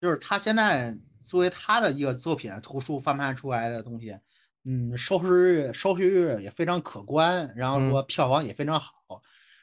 [0.00, 4.18] 就是他现在作为他的一个作品图书翻拍出来的东西，
[4.64, 5.28] 嗯，收视
[5.68, 9.01] 率收视率也非常可观，然后说票房也非常好，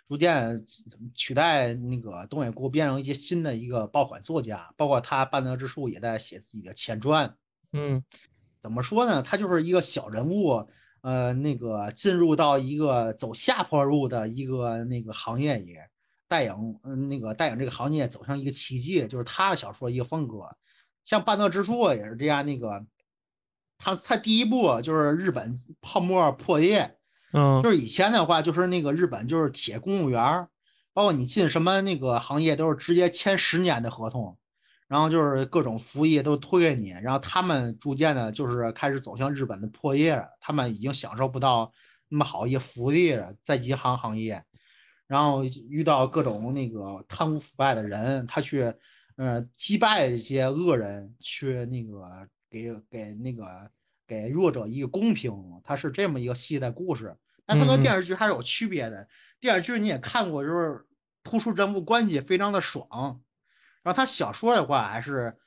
[0.10, 0.66] 逐渐
[1.14, 7.32] 取代那个东野圭吾变成一些新的一个爆款作家，包括他半泽直树也在写自己的前传。
[7.74, 8.04] 嗯
[8.60, 9.22] 怎么说呢？
[9.22, 10.68] 他就是一个小人物，
[11.02, 15.78] 呃，那个进入到一个走下坡路的一个那个行业里，
[16.28, 20.44] 带领嗯那个带领这个行业走向一个奇迹，就是他的小说一个风格。
[21.06, 22.86] 像半泽直树也是这样，那个
[23.78, 26.99] 他他第一部就是日本泡沫破裂，
[27.34, 27.62] 嗯。
[27.64, 30.50] 就是以前的话，就是那个日本就是铁公务员儿，
[30.94, 34.38] 包括你进什么那个行业都是直接签十年的合同，
[34.88, 41.72] 然后就是各种服务业都推给你，然后他们逐渐的就是开始走向日本的破业，他们已经享受不到
[42.10, 44.44] 那么好一些福利了，在银行行业，
[45.08, 48.74] 然后遇到各种那个贪污腐败的人，他去
[49.16, 53.70] 呃击败这些恶人，去那个给给那个
[54.10, 55.32] 给弱者一个公平，
[55.64, 57.16] 它是这么一个系列故事。
[57.46, 59.08] 但它跟嗯嗯电视剧还是有区别的。
[59.40, 60.86] 电视剧你也看过，就是
[61.24, 63.22] 突出人物关系非常的爽。
[63.84, 65.38] 然后他小说的话，还是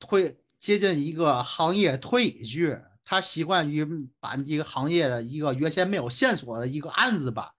[0.00, 3.86] 推接近一个行业推理剧，他习惯于
[4.18, 7.54] 把一个行业的一个原先没有线索的一个案子吧，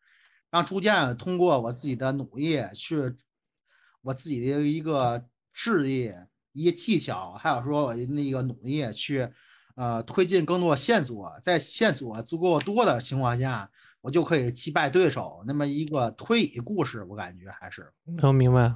[0.50, 3.16] 然后逐渐通过我自己的努力去，
[4.02, 6.14] 我自己的一个智力、
[6.52, 9.30] 一个技巧，还有说我那个努力去，
[9.76, 13.70] 呃，推进更多线索，在线索足够多的情况下，
[14.02, 15.44] 我就可以击败对手。
[15.48, 17.92] 那么一个推理故事，我感觉还是。
[18.06, 18.76] 能明白。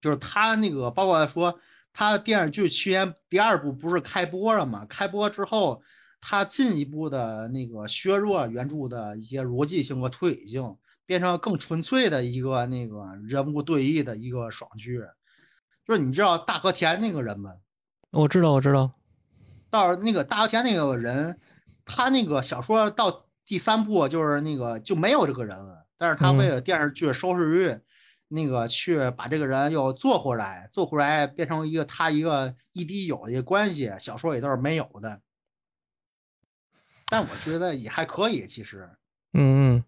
[0.00, 1.58] 就是他那个，包括说
[1.92, 4.84] 他电视剧去年第二部不是开播了嘛？
[4.86, 5.82] 开播之后，
[6.20, 15.00] 他进一步的那个削弱原著的一些逻辑性和推理性，变成更纯粹的一个那个人物对弈的一个爽剧。
[15.84, 17.52] 就是你知道大和田那个人吗？
[18.10, 18.92] 我知道，我知道。
[19.70, 21.38] 到那个大和田那个人，
[21.84, 27.80] 他那个小说到第三部就是那个就没有这个人了，但是他为了电视剧收视率。
[28.30, 35.22] 那个去把这个人又做回来，做回来变成一个他一个亦敌亦友的一个关系，小说里都是没有的。
[37.06, 38.86] 但我觉得也还可以，其实。
[39.32, 39.84] 嗯嗯，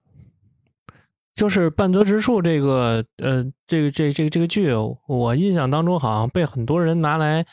[1.35, 4.73] 就是半泽直树这个呃，这个这这个这个剧，
[5.07, 7.45] 我印象当中好像被很多人拿来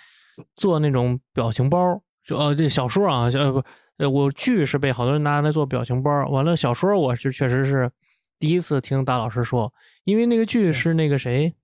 [0.56, 3.64] 做那种表情包，就哦这小说啊，呃不
[3.96, 7.90] 呃我剧是被好多人拿来做表情包，完了小说我是确实是
[8.38, 11.56] 第一次听大老师说，因为那个剧是那个谁，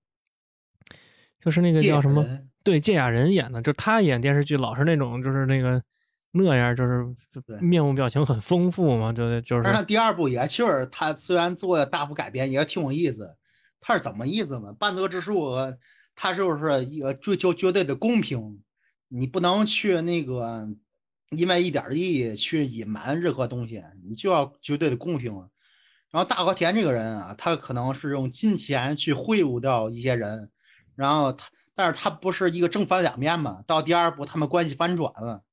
[1.40, 2.24] 就是那个叫什么？
[2.64, 5.82] 对，芥雅人演的，就他演电视剧老是那种就是那个
[6.32, 7.06] 那样，就是
[7.60, 9.62] 面部表情很丰富嘛，就就是。
[9.62, 13.36] 但是第二部也确实，他虽然做的大幅改编，也挺有意思。
[13.80, 14.72] 他是怎么意思呢？
[14.72, 15.52] 半泽直树，
[16.16, 18.58] 他就是一个追求绝对的公平，
[19.16, 20.68] 你不能去那个
[21.30, 25.32] 因为一点利益去隐瞒任何东西，你就要绝对的公平。
[26.10, 30.50] 然后大和田这个人啊，他可能是用金钱去贿赂掉一些人，
[30.96, 33.62] 然后他，但是他不是一个正反两面嘛。
[33.68, 35.44] 到第二部，他们关系反转了。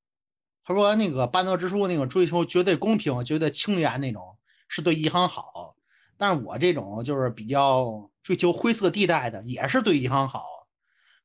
[0.63, 4.37] 他说那个半泽直树那个追求绝对公平、绝对清廉那种，
[4.67, 5.75] 是对银行好。
[6.17, 10.60] 但是我这种就是比较追求灰色地带的，也是对银行好。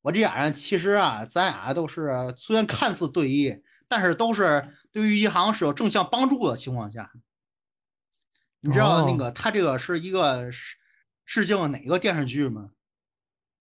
[0.07, 7.11] 我这俩人其实啊，咱俩都是虽然看似对弈，但是都是对于一行是有正向帮助的情况下。
[8.61, 10.77] 你知道那个他这个是一个致
[11.25, 12.71] 致敬哪个电视剧吗？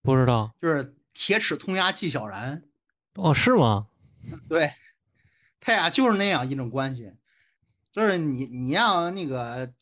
[0.02, 2.62] 不知道，就是《铁齿铜牙纪晓岚》。
[3.20, 3.88] 哦，是吗？
[4.48, 4.72] 对，
[5.58, 7.12] 他俩就是那样一种关系，
[7.90, 9.72] 就是你你让那个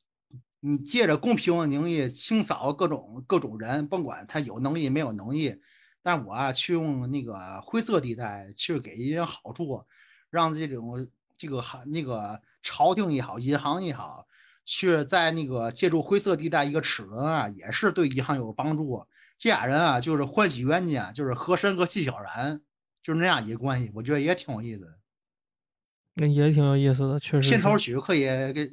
[0.60, 5.60] 你借着公平的名义清扫各种各种人，甭管他有能力没有能力，
[6.05, 9.82] 但我啊去用那个灰色地带去给一些好处，
[10.28, 14.28] 让这种这个行那个朝廷也好，银行也好。
[14.66, 19.07] 去在那个借助灰色地带一个齿轮啊，也是对银行有帮助。
[19.38, 22.62] 这俩人啊，就是欢喜冤家，就是和珅和纪晓岚，
[23.02, 24.98] 就是那样一个关系，我觉得也挺有意思的。
[26.14, 27.50] 那也挺有意思的，确实。
[27.50, 28.22] 片头曲可以
[28.55, 28.72] 给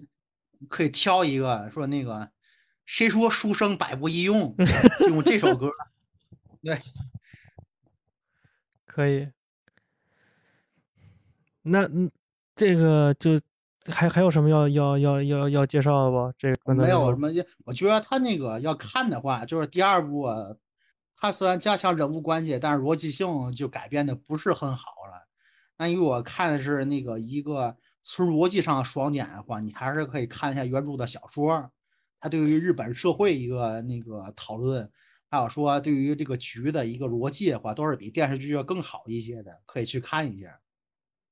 [0.70, 2.30] 可以挑一个，说那个
[2.86, 4.56] 谁说书生百无一用，
[5.10, 5.70] 用这首歌。
[6.64, 6.80] 对，
[8.94, 9.28] 可以。
[11.62, 12.12] 那嗯，
[12.56, 13.40] 这个就
[13.86, 16.34] 还还有什么要要要要要介绍的不？
[16.38, 17.30] 这个没有什么，
[17.66, 20.28] 我觉得他那个要看的话，就是第二部，
[21.16, 25.28] 他虽然加强人物关系，但是逻辑性就改变的不是很好了。
[25.78, 31.72] 那如果看的是那个一个从逻辑上爽点的话，你还是可以看一下原著的小说，
[32.20, 34.92] 他对于日本社会一个那个讨论，
[35.32, 40.60] 还有说对于这个局的一个逻辑的话，都是比电视剧要更好一些的，可以去看一下。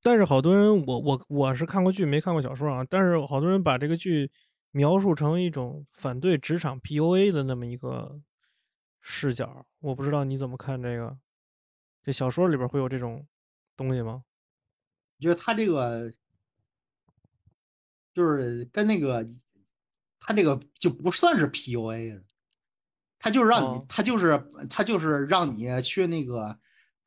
[0.02, 4.32] 但是好多人，我我我是看过剧没看过小说啊，但是好多人把这个剧
[4.72, 8.22] 描述成一种反对职场 PUA 的那么一个
[9.02, 11.20] 视角，我不知道你怎么看这个？
[12.02, 13.28] 这小说里边会有这种
[13.76, 14.24] 东西吗？
[15.18, 16.14] 我觉得他这个
[18.14, 19.28] 就是跟那个
[20.22, 22.24] 他这个就不算是 PUA
[23.20, 26.58] 他就是让你，他就是他就是让你去那个，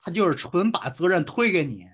[0.01, 1.87] 他就是纯把责任推给你。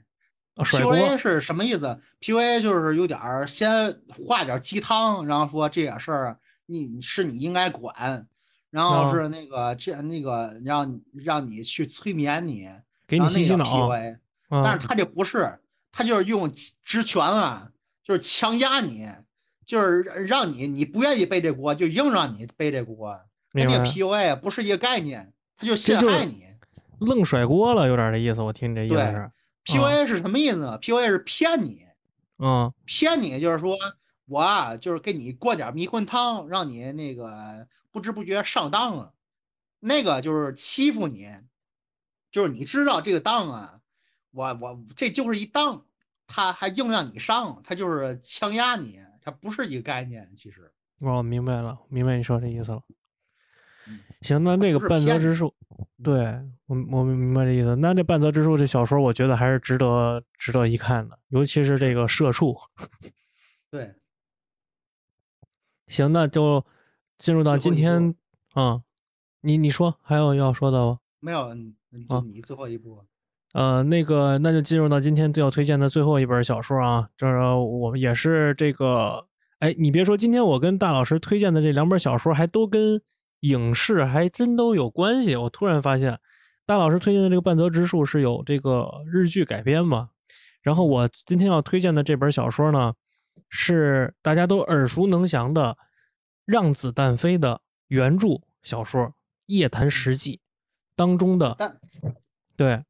[0.57, 8.27] PUA 是什么意思？PUA 就是有点儿先画点鸡汤，然后说这点事儿你是你应该管，
[8.71, 12.69] 然后是那个这那个让让你去催眠你，
[13.07, 13.65] 给你洗洗脑。
[13.65, 14.19] PUA，
[14.51, 15.59] 但是他这不是。
[15.91, 16.53] 他就是用
[16.85, 17.71] 职权啊，
[18.05, 19.09] 就是强压你，
[19.65, 23.19] 就是让你你不愿意背这锅，就硬让你背这锅。
[23.65, 26.47] 那个 PUA 不是一个概念，他就陷害你，
[27.01, 28.41] 愣甩锅了，有点这意思。
[28.41, 29.31] 我听你这意思是
[29.65, 31.85] ，PUA 是什么意思呢？PUA 是骗你，
[32.39, 33.77] 嗯，骗你就是说
[34.27, 39.15] 我啊，就是给你灌点迷魂汤，让你那个不知不觉上当了。
[39.81, 41.29] 那个就是欺负你，
[42.31, 43.81] 就是你知道这个当啊。
[44.31, 45.85] 我我这就是一当，
[46.27, 50.31] 他还硬让你上，他就是强压你，他不是一个概念。
[50.37, 52.83] 其实，我明白了，明白你说这意思了。
[54.21, 55.55] 行，那那个半泽直树，
[56.03, 56.25] 对
[56.67, 57.77] 我我明白这意思。
[57.77, 62.57] 那这半泽直树这小说，我觉得还是值得值得一看的，尤其是这个社畜。
[63.71, 63.95] 对，
[65.87, 66.65] 行，那就
[67.19, 68.15] 进入到今天
[68.55, 68.83] 啊，
[69.43, 70.99] 你你说还有要说的吗？
[71.21, 71.55] 没有，
[72.09, 73.01] 就你最后一步。
[73.53, 77.09] 呃，那个，那就进入到今天最要推荐的最后一本小说啊。
[77.17, 79.27] 这我们也是这个，
[79.61, 83.01] 哎，你别说，今天我跟大老师推荐的这两本小说还都跟
[83.41, 85.37] 影视还真都有关系。
[85.37, 86.19] 我突然发现，
[86.67, 90.11] 大老师推荐的这个半泽直树是有这个日剧改编嘛？
[90.63, 92.95] 然后我今天要推荐的这本小说呢，
[93.49, 95.73] 是大家都耳熟能详的
[96.45, 99.03] 《让子弹飞》的原著小说
[99.47, 100.37] 《夜谭实记》
[100.97, 101.81] 当中的，
[102.57, 102.83] 对。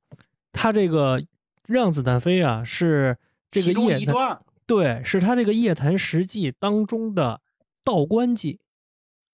[0.51, 1.22] 他这个
[1.68, 3.16] 让子弹飞啊，是
[3.49, 7.40] 这个夜谈对，是他这个夜谭实记当中的
[7.84, 8.59] 道观记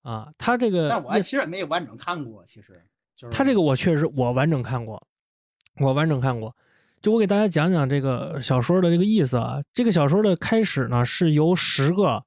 [0.04, 0.30] 啊。
[0.38, 2.44] 他这个，但我其实也没有完整看过。
[2.46, 2.80] 其实，
[3.32, 5.04] 他这个我确实我完整看过，
[5.80, 6.54] 我完整看过。
[7.02, 9.60] 就我给大家讲讲这个小说的这个意思啊。
[9.72, 12.24] 这个小说的开始呢，是由十个，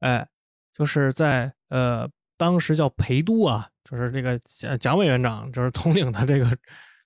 [0.00, 0.28] 哎，
[0.74, 2.06] 就是在呃
[2.36, 6.54] 当时叫陪都啊，就是这个蒋蒋委员长就是统领的这个。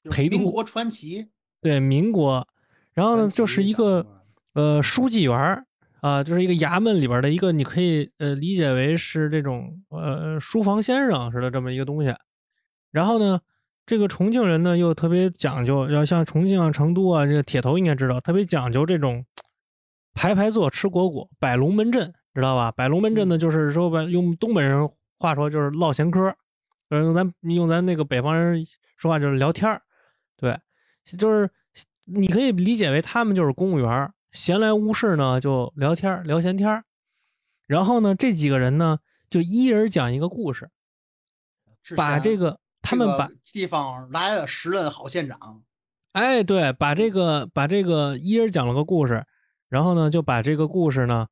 [0.09, 1.27] 陪都民国传奇，
[1.61, 2.47] 对民国，
[2.95, 4.07] 然后呢，就是一个
[4.53, 5.67] 呃书记员
[6.01, 12.15] 啊，就是一个衙门里边的一个，你可以呃理解为是这种呃书房先生似的这么一个东西。
[12.93, 13.41] 然后呢，
[13.85, 19.25] 这个重庆人呢又特别讲究，要像重庆啊、成都啊，这个铁头应该知道，特别讲究这种
[20.15, 22.73] 排排坐吃果果，摆龙门阵，知道吧？
[22.73, 24.89] 摆龙门阵呢，就是说把用东北人
[25.19, 26.35] 话说就是唠闲嗑，
[26.91, 28.65] 呃，用咱用咱那个北方人
[28.97, 29.83] 说话就是聊天儿。
[30.37, 30.59] 对，
[31.19, 31.51] 就是
[32.05, 36.85] 你可以理解为他们就是公务员，闲来无事呢就聊天聊闲天
[37.67, 38.99] 然后呢这几个人呢
[39.31, 40.71] 就一人讲一个故事，
[41.97, 45.63] 把这个他们把地方来了时任好县长，
[46.13, 49.27] 哎，对，把这个把这个一人讲了个故事，
[49.71, 51.29] 然后呢就把这个故事呢，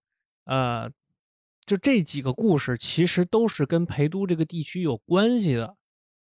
[0.46, 0.90] 呃，
[1.66, 5.76] 就这几个故事其实都是跟陪都这个地区有关系的，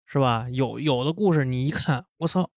[0.05, 0.47] 是吧？
[0.51, 2.51] 有有的故事你一看，我操！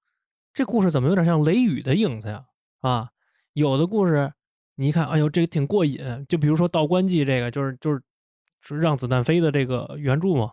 [0.53, 2.45] 这故事怎么有点像雷雨的影子呀？
[2.82, 3.09] 啊，
[3.54, 4.32] 有的故事
[4.76, 6.00] 你一看，哎呦，这个挺过瘾。
[6.30, 8.02] 就比如说《道观记》这个，就是就是
[8.62, 10.52] 是让子弹飞的这个原著嘛。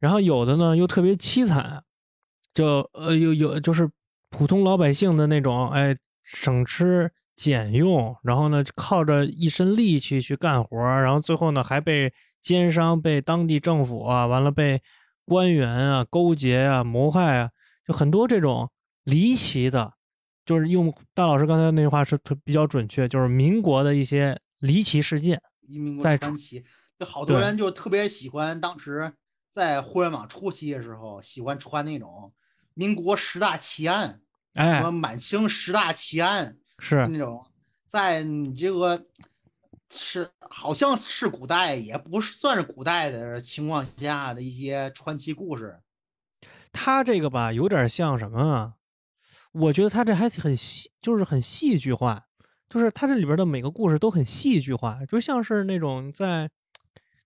[0.00, 1.82] 然后有的呢又特别凄惨，
[2.52, 3.88] 就呃有有就是
[4.30, 14.82] 普通老百姓的那种，哎，省吃俭用，然后呢靠着一身力气去干活，然后最后呢还被奸商、被当地政府啊，完了被
[15.24, 17.50] 官员啊、勾结啊、谋害啊，
[17.86, 18.70] 就很多这种
[19.04, 19.94] 离奇的，
[20.44, 25.40] 就是用大老师刚才那句话是特比较准确，就是民国的一些离奇事件。
[25.66, 26.62] 民国在传奇，
[26.98, 29.12] 就好多人就特别喜欢当时
[29.50, 32.32] 在互联网初期的时候，喜欢穿那种
[32.74, 34.20] 民国十大奇案，
[34.54, 37.46] 什哎么，满清十大奇案是那种，
[37.86, 39.06] 在你这个
[39.90, 45.80] 是好像是古代，也不是算是古代的情况下的一些传奇故事。
[46.72, 48.74] 他这个吧，有点像什么啊？
[49.54, 52.20] 我觉得他这还很戏，就是很戏剧化，
[52.68, 56.50] 就是他这里边的每个故事都很戏剧化，就像是那种在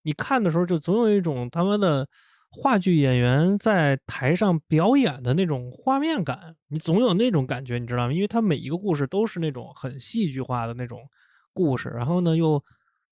[0.03, 2.07] 你看的时候，就总有一种他们的
[2.51, 8.13] 话剧演员在台上表演的那种画面感，你总有那种感觉，你知道吗？
[8.13, 11.01] 因为他每一个故事都是那种很戏剧化的那种
[11.55, 12.63] 故事，然后呢又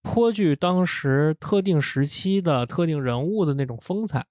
[0.03, 4.27] 颇具当时特定时期的特定人物的那种风采。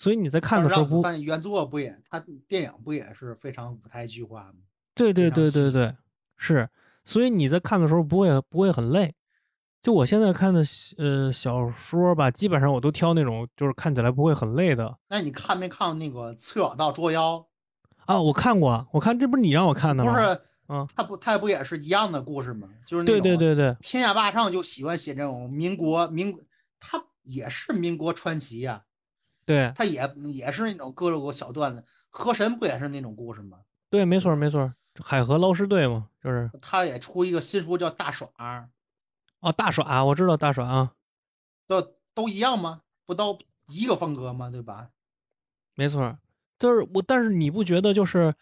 [0.00, 4.54] 所以你在看的时候不原作不也，他电影不也是非常舞台剧化吗？
[4.94, 5.94] 对对对对对，
[6.38, 6.66] 是，
[7.04, 9.14] 所以你在看的时候不会不会很累。
[9.82, 10.62] 就我现在看的
[10.96, 17.46] 呃小说吧，基本上我都挑那种就是看起来不会很累的那你看没看那个《侧耳道捉妖
[18.06, 18.18] 啊。
[18.18, 19.94] 我看过，我看这不是你让我看》？
[19.94, 20.10] 的吗？
[20.10, 22.70] 不是，嗯，他不他不也是一样的故事吗？
[22.86, 26.34] 就是那对种对对对天下霸唱就喜欢写这种民国民，
[26.78, 28.82] 他也是民国传奇呀、
[29.50, 31.84] 对他也也是那种各种小段子。
[32.08, 33.58] 河神不也是那种故事吗？
[33.88, 34.72] 对，没错没错，
[35.02, 38.28] 海河捞尸队嘛，就是他也出一个新书叫《大耍》，
[39.40, 40.92] 哦大耍，我知道大耍啊，
[41.66, 41.80] 都
[42.14, 42.82] 都一样吗？
[43.06, 43.38] 不都
[43.68, 44.50] 一个风格吗？
[44.50, 44.90] 对吧？
[45.74, 46.18] 没错，
[46.58, 48.34] 就是我，但是你不觉得就是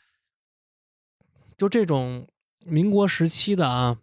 [1.56, 2.26] 就这种
[2.64, 3.98] 民国时期的啊，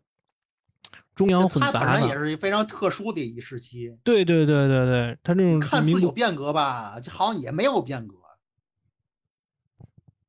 [1.16, 8.16] 中央混杂的，身也是一非常特殊的一时期，对对对对对，他这种看似有变革吧，就好像也没有变革。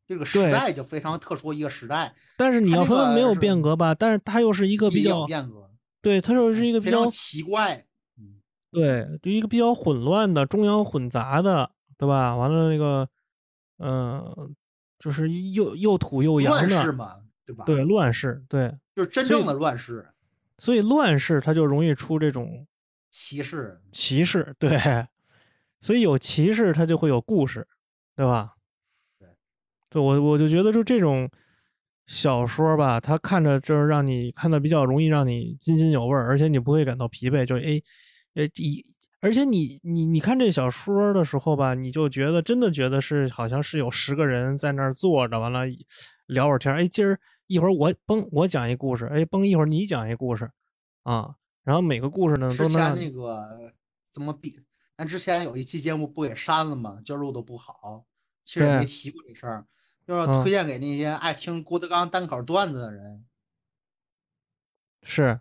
[0.06, 5.68] 这个时代就非常特殊一个时代，但是你要说它没有变革吧，但是它又是一个比较，变革，
[6.00, 7.84] 对，它又是一个比较奇怪。
[8.16, 8.36] 嗯，
[8.70, 11.68] 对，就一个比较混乱的中央混杂的，
[11.98, 12.36] 对吧？
[12.36, 13.08] 完了那个，
[13.78, 14.54] 嗯、
[15.00, 17.64] 就是又又土又洋的，乱世嘛，对吧？
[17.66, 20.08] 对，，乱世，对，就是真正的乱世，
[20.58, 22.66] 所以乱世它就容易出这种
[23.10, 23.80] 歧视。
[23.92, 24.70] 歧视，对，
[25.80, 27.66] 所以有歧视它就会有故事，
[28.14, 28.54] 对吧？
[29.18, 29.28] 对，
[29.90, 31.30] 对我我就觉得就这种
[32.06, 37.80] 小说吧，它看着就是让你看的比较容易让你津津有味儿，而且你不会感到疲惫，就哎，
[38.34, 38.84] 呃一。
[39.20, 45.62] 而且你你你看这小说的时候吧，你就觉得真的觉得是好像是有十个人在那儿坐着，完了
[46.26, 46.78] 聊会儿天儿。
[46.78, 50.50] 哎，今儿一会儿我崩我讲一故事，哎崩一会儿你讲一故事，
[51.02, 53.72] 啊，然后每个故事呢之都能让你前那个
[54.12, 54.60] 怎么比？
[54.96, 57.00] 咱之前有一期节目不也删了吗？
[57.04, 58.06] 就录的不好，
[58.44, 59.66] 其实也没提过这事儿，
[60.06, 63.24] 就是嗯推荐给那些爱听郭德纲单口段子的人，
[65.02, 65.40] 是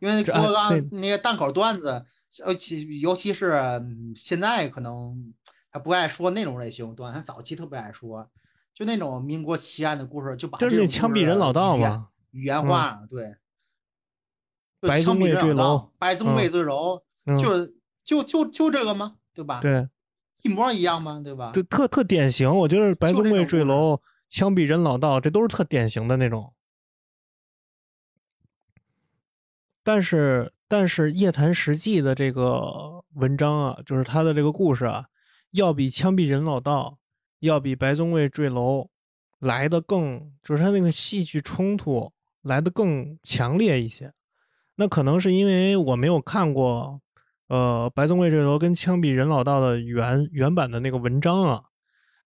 [0.00, 2.04] 因为郭德纲那些单口段子，
[2.46, 5.32] 尤其尤其是嗯现在可能
[5.70, 8.28] 他不爱说那种类型段，他早期特别爱说，
[8.74, 13.36] 就那种民国奇案的故事，就把就是枪毙人老道嘛，语言化，对。
[14.80, 17.66] 对白枪毙人宗卫坠楼，白宗卫坠楼，嗯，就
[18.02, 19.16] 就就就这个吗？
[19.34, 19.86] 对吧？，对
[20.40, 21.20] 一模一样吗？
[21.22, 21.50] 对吧？
[21.52, 22.50] 对，特特典型。
[22.50, 24.00] 我觉得白就宗卫坠楼、
[24.30, 26.54] 枪毙人老道，这都是特典型的那种。
[29.84, 35.04] 但是，但是《夜谈实记》的这个文章啊，就是他的这个故事啊，
[35.50, 36.96] 要比枪毙人老道，
[37.40, 38.88] 要比白宗卫坠楼
[39.40, 42.12] 来的更，就是他那个戏剧冲突
[42.42, 44.12] 来的更强烈一些。
[44.76, 47.00] 那可能是因为我没有看过，
[47.48, 51.62] 呃，白宗卫坠楼跟枪毙人老道的原原版的那个文章啊。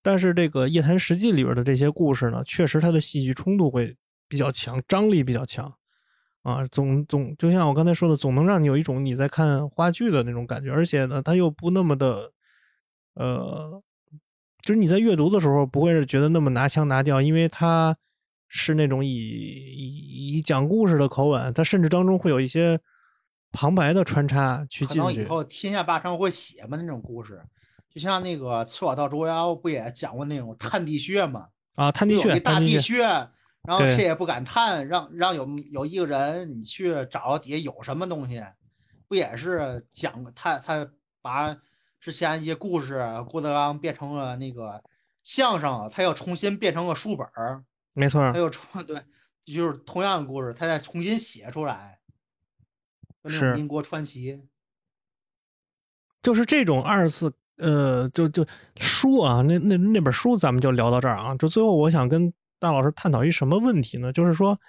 [0.02, 3.96] 但是这个《夜谈实记》里边的这些故事呢，确实它的戏剧冲突会
[4.28, 5.72] 比较强，张力比较强，
[6.42, 12.30] 啊，总总就像我刚才说的，总能让你有一种你在看话剧的那种感觉，而且呢，它又不那么的，
[13.14, 13.82] 呃，
[14.64, 17.94] 就是你在阅读的时候不会是觉得那么拿腔拿调，因为它
[18.48, 22.80] 是那种以以以讲故事的口吻，它甚至当中会有一些
[23.52, 25.16] 旁白的穿插去可进去。
[25.16, 27.42] 能以后天下霸唱会写嘛那种故事，
[27.90, 31.48] 就像那个《赤瓦道捉妖》不也讲过那种探地穴嘛？
[31.74, 38.42] 啊，探地穴，大探地穴，然后谁也不敢探，让让有有一个人你去找底下有什么东西，
[39.08, 40.88] 不也是讲他他
[41.20, 41.54] 把
[42.04, 44.84] 之前一些故事郭德纲变成了那个
[45.22, 49.02] 相声，他要重新变成个书本儿，没错他，又重 对，
[49.46, 51.98] 就是同样的故事，他再重新写出来，
[53.24, 54.46] 是民国传奇。
[56.22, 58.46] 就是这种二次呃，就就
[58.76, 61.34] 书啊，那那那本书咱们就聊到这儿啊。
[61.36, 64.12] 就最后我想跟大老师探讨一什么问题呢？
[64.12, 64.60] 就是说，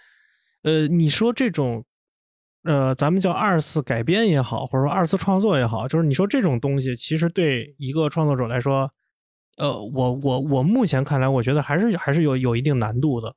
[0.61, 1.83] 呃，你说这种，
[2.65, 8.91] 呃，咱们叫二次改编也好，或者说二次创作也好，就是你说这种东西，其实对一个创作者来说，
[9.57, 13.33] 呃，我我我目前看来，我觉得还是还是有有一定难度的。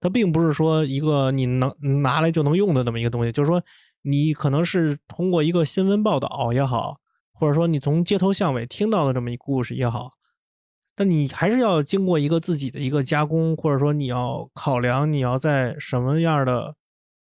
[0.00, 3.60] 它并不是说一个你能拿来就能用的那么一个东西，就是说
[4.02, 6.98] 你可能是通过一个新闻报道也好。
[7.40, 10.10] 或者说你从街头巷尾听到的这么一故事也好，
[10.96, 16.74] 但你还是要经过一个自己的一个加工，或者说你要考量你要在什么样的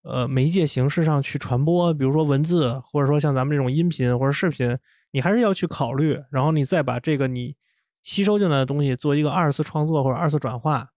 [0.06, 4.78] 呃媒介形式上去传播，比如说文字，或者说像咱们这种音频或者视频，
[5.12, 7.56] 你还是要去考虑，然后你再把这个你
[8.04, 10.90] 吸收进来的东西做一个二次创作或者二次转化，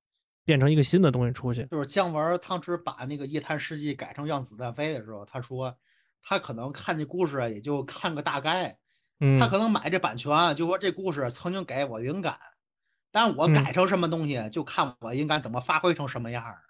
[0.44, 1.66] 变成一个新的东西出去。
[1.70, 5.74] 就是姜文当时把那个《夜探世纪》改成《让子弹飞》的时候，他说
[6.22, 8.78] 他可能看这故事也就看个大概。
[9.40, 12.38] 他可能买这版权，就说这故事曾经给我灵感，
[13.10, 16.60] 但我改成什么东西，就看我应该怎么发挥成什么样儿。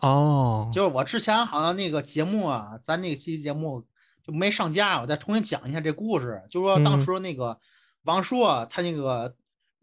[0.00, 3.84] 哦，就是我之前好像那个节目啊，咱那期节目
[4.22, 6.42] 就没上架，我再重新讲一下这故事。
[6.50, 7.58] 就说当时那个
[8.02, 9.30] 王朔他那个《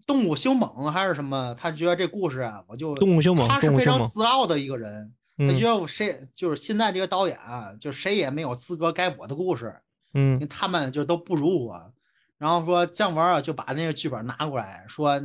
[0.06, 9.76] 动物凶猛》还是什么，他觉得这故事啊，我就动物凶猛，他是非常自傲的一个人，他觉得谁就是现在这个导演啊，就谁也没有资格改我的故事。
[10.14, 11.94] 嗯，他们就都不如我，
[12.38, 15.20] 然后说姜文啊就把那个剧本拿过来说，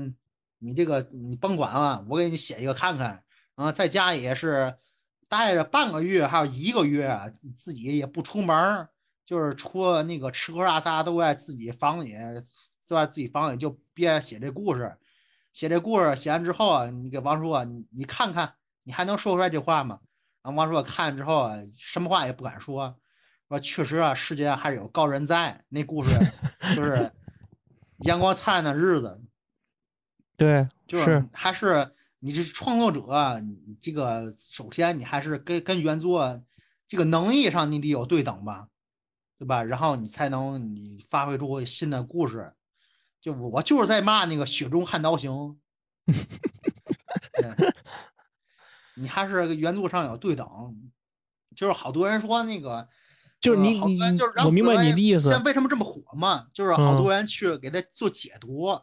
[0.58, 3.22] 你这个你甭管了，我给你写一个看看。
[3.60, 4.74] 然后在家也是
[5.28, 7.14] 待着半个月，还有一个月，
[7.54, 8.88] 自己也不出门，
[9.26, 12.14] 就是除了那个吃喝拉撒都在自己房里，
[12.86, 14.96] 就在自己房里就别写这故事，
[15.52, 20.00] 写这故事写完之后啊，你给王朔你你看看，你还能说出来这话吗？
[20.42, 22.96] 然后王叔看之后啊什么话也不敢说。
[23.50, 25.62] 说确实啊，世界上还有高人在。
[25.68, 26.10] 那故事
[26.74, 27.12] 就是
[28.04, 29.20] 阳光灿烂的日子，
[30.38, 36.40] 对，就是还是你这创作者，你这个首先你还是跟跟原作
[36.86, 38.68] 这个能力上你得有对等吧，
[39.38, 39.62] 对吧？
[39.62, 42.52] 然后你才能你发挥出新的故事。
[43.20, 45.32] 就我就是在骂那个《雪中悍刀行》，
[48.96, 50.46] 你还是原作上有对等，
[51.54, 52.88] 就是好多人说那个。
[53.40, 53.98] 就是你你
[54.44, 55.30] 我明白你的意思。
[55.30, 56.48] 现在为什么这么火嘛？
[56.52, 58.78] 就是好多人去给他做解读，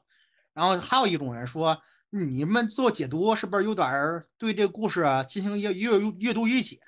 [0.52, 1.80] 然后还有一种人说，
[2.26, 6.80] 你们做解读是不是有点对这个故事啊进行一个阅阅读理解？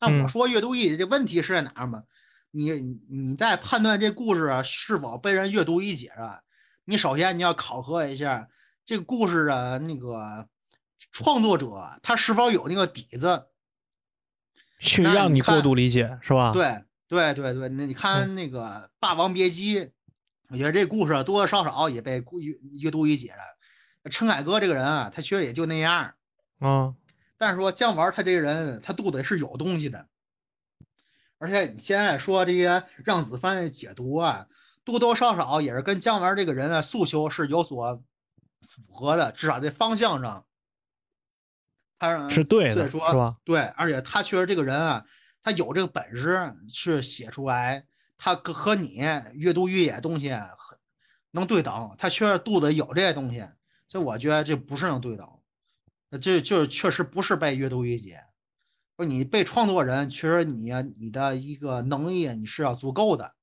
[0.00, 2.04] 那我说阅读理解这问题是在哪儿嘛？
[2.50, 2.72] 你
[3.08, 6.42] 你在判断这故事是否被人阅读理解了，
[6.84, 8.48] 你首先你要考核一下
[8.84, 10.48] 这个故事的那个
[11.12, 13.46] 创作者他是否有那个底子，
[14.78, 16.52] 去让你过度理解是吧？
[16.52, 16.82] 对。
[17.06, 18.60] 对对对，那你看那个
[18.98, 19.78] 《霸王别姬》，
[20.48, 23.53] 我觉得这故事多多少少也被阅阅读理解了。
[24.10, 26.14] 陈凯歌这个人啊，他其实也就那样
[26.58, 26.94] 啊。
[27.36, 30.06] 但是说姜文他这个人，他肚子里是有东西的。
[31.38, 34.46] 而且你现在说这些让子帆解读啊，
[34.84, 38.02] 多多少少也是跟姜文这个人啊诉求是有所
[38.68, 40.46] 符合的，至少在方向上，
[41.98, 43.36] 他是对的，是吧？
[43.44, 45.04] 对，而且他确实这个人啊。
[45.46, 47.84] 他有这个本事去写出来，
[48.16, 49.02] 他和和你
[49.34, 50.34] 阅读越野东西
[51.32, 53.46] 能对等，他确实肚子有这些东西，
[53.88, 55.28] 所以我觉得这不是能对等，
[56.20, 58.18] 这就是确实不是被阅读理解。
[58.96, 63.34] 说你被创作人，确实你你的一个能力你是要足够的。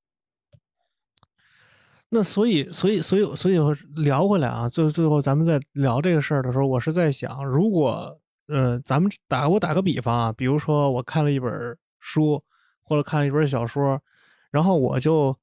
[2.08, 3.56] 那所以所以所以所以
[4.02, 11.76] 聊回来啊，最最后咱们在聊这个事儿的时候，我是在想，如果呃，咱们打我打个比方啊，比如说我看了一本。
[12.04, 12.42] 书
[12.82, 14.02] 或者看了一本小说，
[14.50, 15.38] 然后我就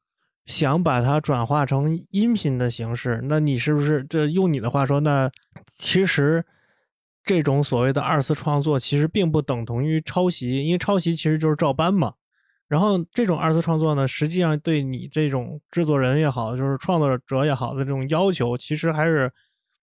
[0.49, 3.21] 想把它转化成音频的形式。
[3.25, 4.99] 那你是不是这用你的话说？
[4.99, 5.29] 那
[5.75, 6.43] 其实
[7.23, 12.13] 这种所谓的二次创作，其实并不等同于抄袭，因为抄袭其实就是照搬嘛。
[12.67, 19.31] 然后这种二次创作呢，实际上对你这种制作人也好，就是创作者也好的这种要求，其实还是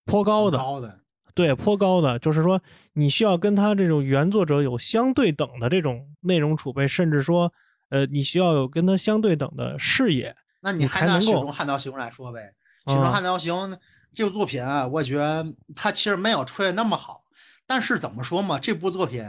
[0.05, 0.59] 颇高的。
[0.59, 0.99] 高的。
[1.33, 2.61] 对，颇高的，就是说，
[2.95, 7.53] 你需要跟他这种原作者有相对等的这种内容储备，甚至说，
[7.91, 10.35] 呃，你需要有跟他相对等的视野，
[10.67, 11.27] 那你才能够。
[11.27, 12.53] 雪中悍刀行来说呗，
[12.87, 13.79] 雪中悍刀行
[14.13, 15.47] 这部作品啊，我觉得
[15.77, 17.23] 它其实没有吹的那么好，
[17.69, 19.25] 但是怎么说嘛，这部作品，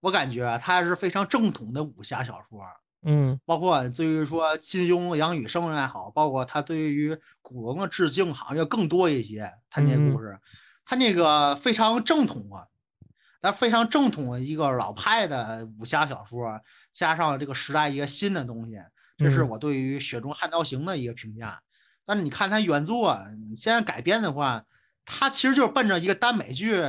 [0.00, 2.64] 我感觉它还是非常正统的武侠小说，
[3.02, 10.38] 嗯，包括对于说金庸、杨宇生也好，包括他对于古龙的致敬好像要更多一些，他那故事。
[10.84, 12.66] 他那个非常正统啊，
[13.42, 16.60] 但非常正统的一个老派的武侠小说，
[16.92, 18.78] 加上这个时代一个新的东西，
[19.22, 21.60] 这是我对于《雪中悍刀行》的一个评价。
[22.04, 23.16] 但是你看它原作，
[23.48, 24.64] 你现在改编的话，
[25.04, 26.82] 它其实就是奔着一个耽美剧，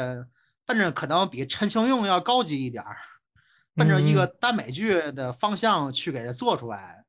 [0.65, 2.97] 奔着可能比陈情令要高级一点儿，
[3.75, 7.05] 奔着一个耽美剧的方向去给它做出来。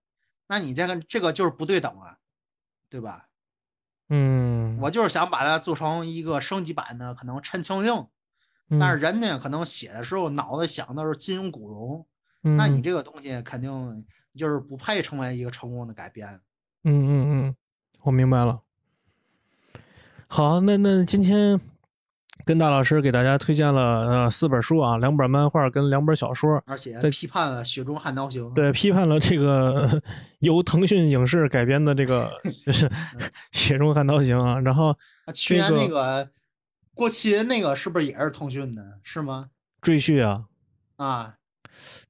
[0.47, 2.17] 那你这个这个就是不对等啊，
[2.91, 3.27] 对吧？
[4.11, 8.07] 嗯，我就是想把它做成一个升级版的，可能陈情令，
[8.79, 12.07] 但是人家可能写的时候脑子想的是金庸古龙，
[12.43, 14.05] 那你这个东西肯定
[14.37, 16.29] 就是不配成为一个成功的改编。
[16.85, 17.57] 嗯嗯嗯，
[18.03, 18.61] 我明白了。
[20.27, 21.61] 好，那那今天
[22.45, 28.45] 跟大老师给大家推荐了呃四本书啊，两本漫画跟两本小说，而且批判了《雪中悍刀行》。
[28.55, 30.03] 对，批判了这个
[30.41, 32.31] 由腾讯影视改编的这个
[32.67, 32.89] 就 是
[33.53, 34.59] 《雪中悍刀行》啊。
[34.61, 34.97] 然后
[35.33, 36.29] 去年那个
[36.95, 38.99] 过期那个是不是也是腾讯的？
[39.03, 39.51] 是吗？
[39.81, 40.45] 赘婿啊
[40.97, 41.37] 啊，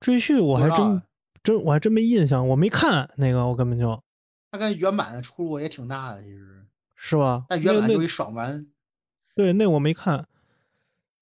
[0.00, 1.02] 赘婿我还真
[1.44, 4.02] 真我还真没印象，我没看那个，我根本就。
[4.50, 6.64] 它跟原版的出入也挺大的，其实
[6.96, 7.44] 是吧？
[7.48, 8.66] 但原版就一爽文。
[9.34, 10.26] 对，那我没看。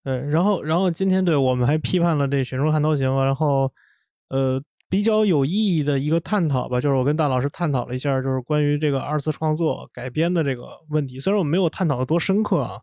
[0.05, 3.73] 对，然后，然后今天对我们还批判了这《雪中悍刀行》，然后，
[4.29, 11.19] 呃，比较有意义的一个探讨吧，就是我跟大老师探讨了一下，就是关于这个二次创作改编的这个问题。
[11.19, 12.81] 虽然我没有探讨的多深刻啊，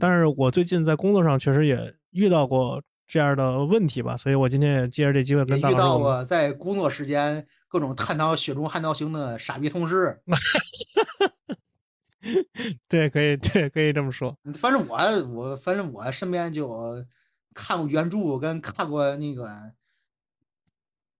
[0.00, 2.82] 但是我最近在工作上确实也遇到过。
[3.12, 10.18] 这样的问题吧，所以我今天也借着这机会跟大家遇到过在工作时间各种探讨《雪中悍刀行》的傻逼同事。
[12.88, 14.34] 对，可以， 对，可以这么说。
[14.54, 14.96] 反正我，
[15.28, 17.04] 我反正我身边就
[17.52, 19.74] 看过原著跟看过那个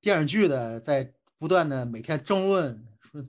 [0.01, 3.23] 电视剧的，在不断的每天争论，说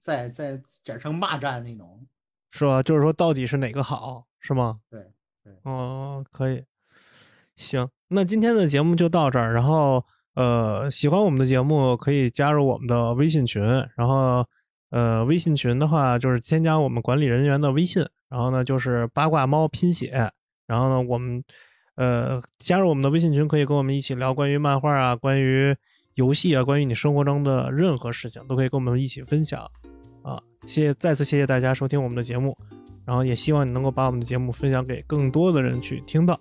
[0.00, 2.04] 在在展成骂战那种，
[2.50, 2.82] 是吧？
[2.82, 4.80] 就是说到底是哪个好，是吗？
[4.90, 5.12] 对
[5.44, 6.64] 对，哦，可以。
[7.58, 9.52] 行，那今天的节目就到这儿。
[9.52, 10.02] 然后，
[10.34, 13.60] 呃，喜欢我们的节目可以加入我们的微信群。
[13.96, 14.46] 然后，
[14.90, 18.02] 呃，微信群的话就是添加我们管理人员的微信。
[18.30, 20.30] 然后呢，就是八卦猫拼写。
[20.68, 21.42] 然后呢，我们，
[21.96, 25.74] 呃，加入我们的微信群可以跟我们一起聊关于漫画啊，关于
[26.14, 29.60] 游戏啊，关于你生活中的任何事情都可以跟我们一起分享。
[30.22, 32.56] 啊，谢谢，再次谢谢大家收听我们的节目。
[33.04, 36.38] 然后也希望你能够把我们的节目分享给更多的人去听到。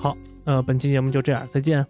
[0.00, 1.86] 好，呃，本期节目就这样，再见。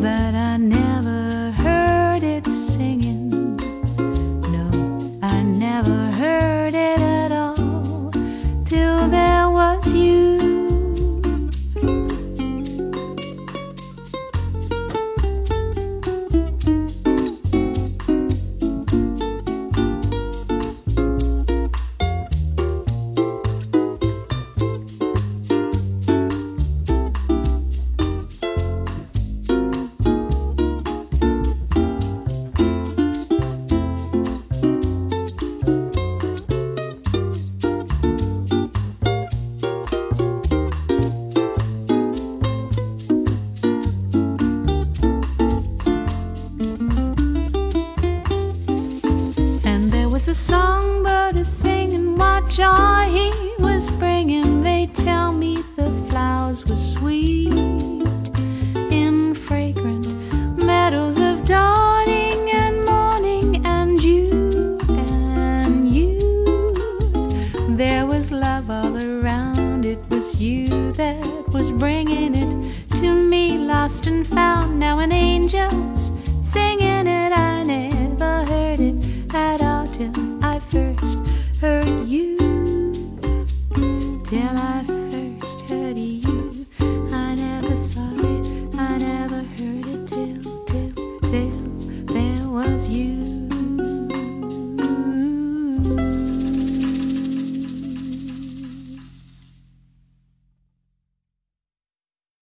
[0.00, 0.39] but I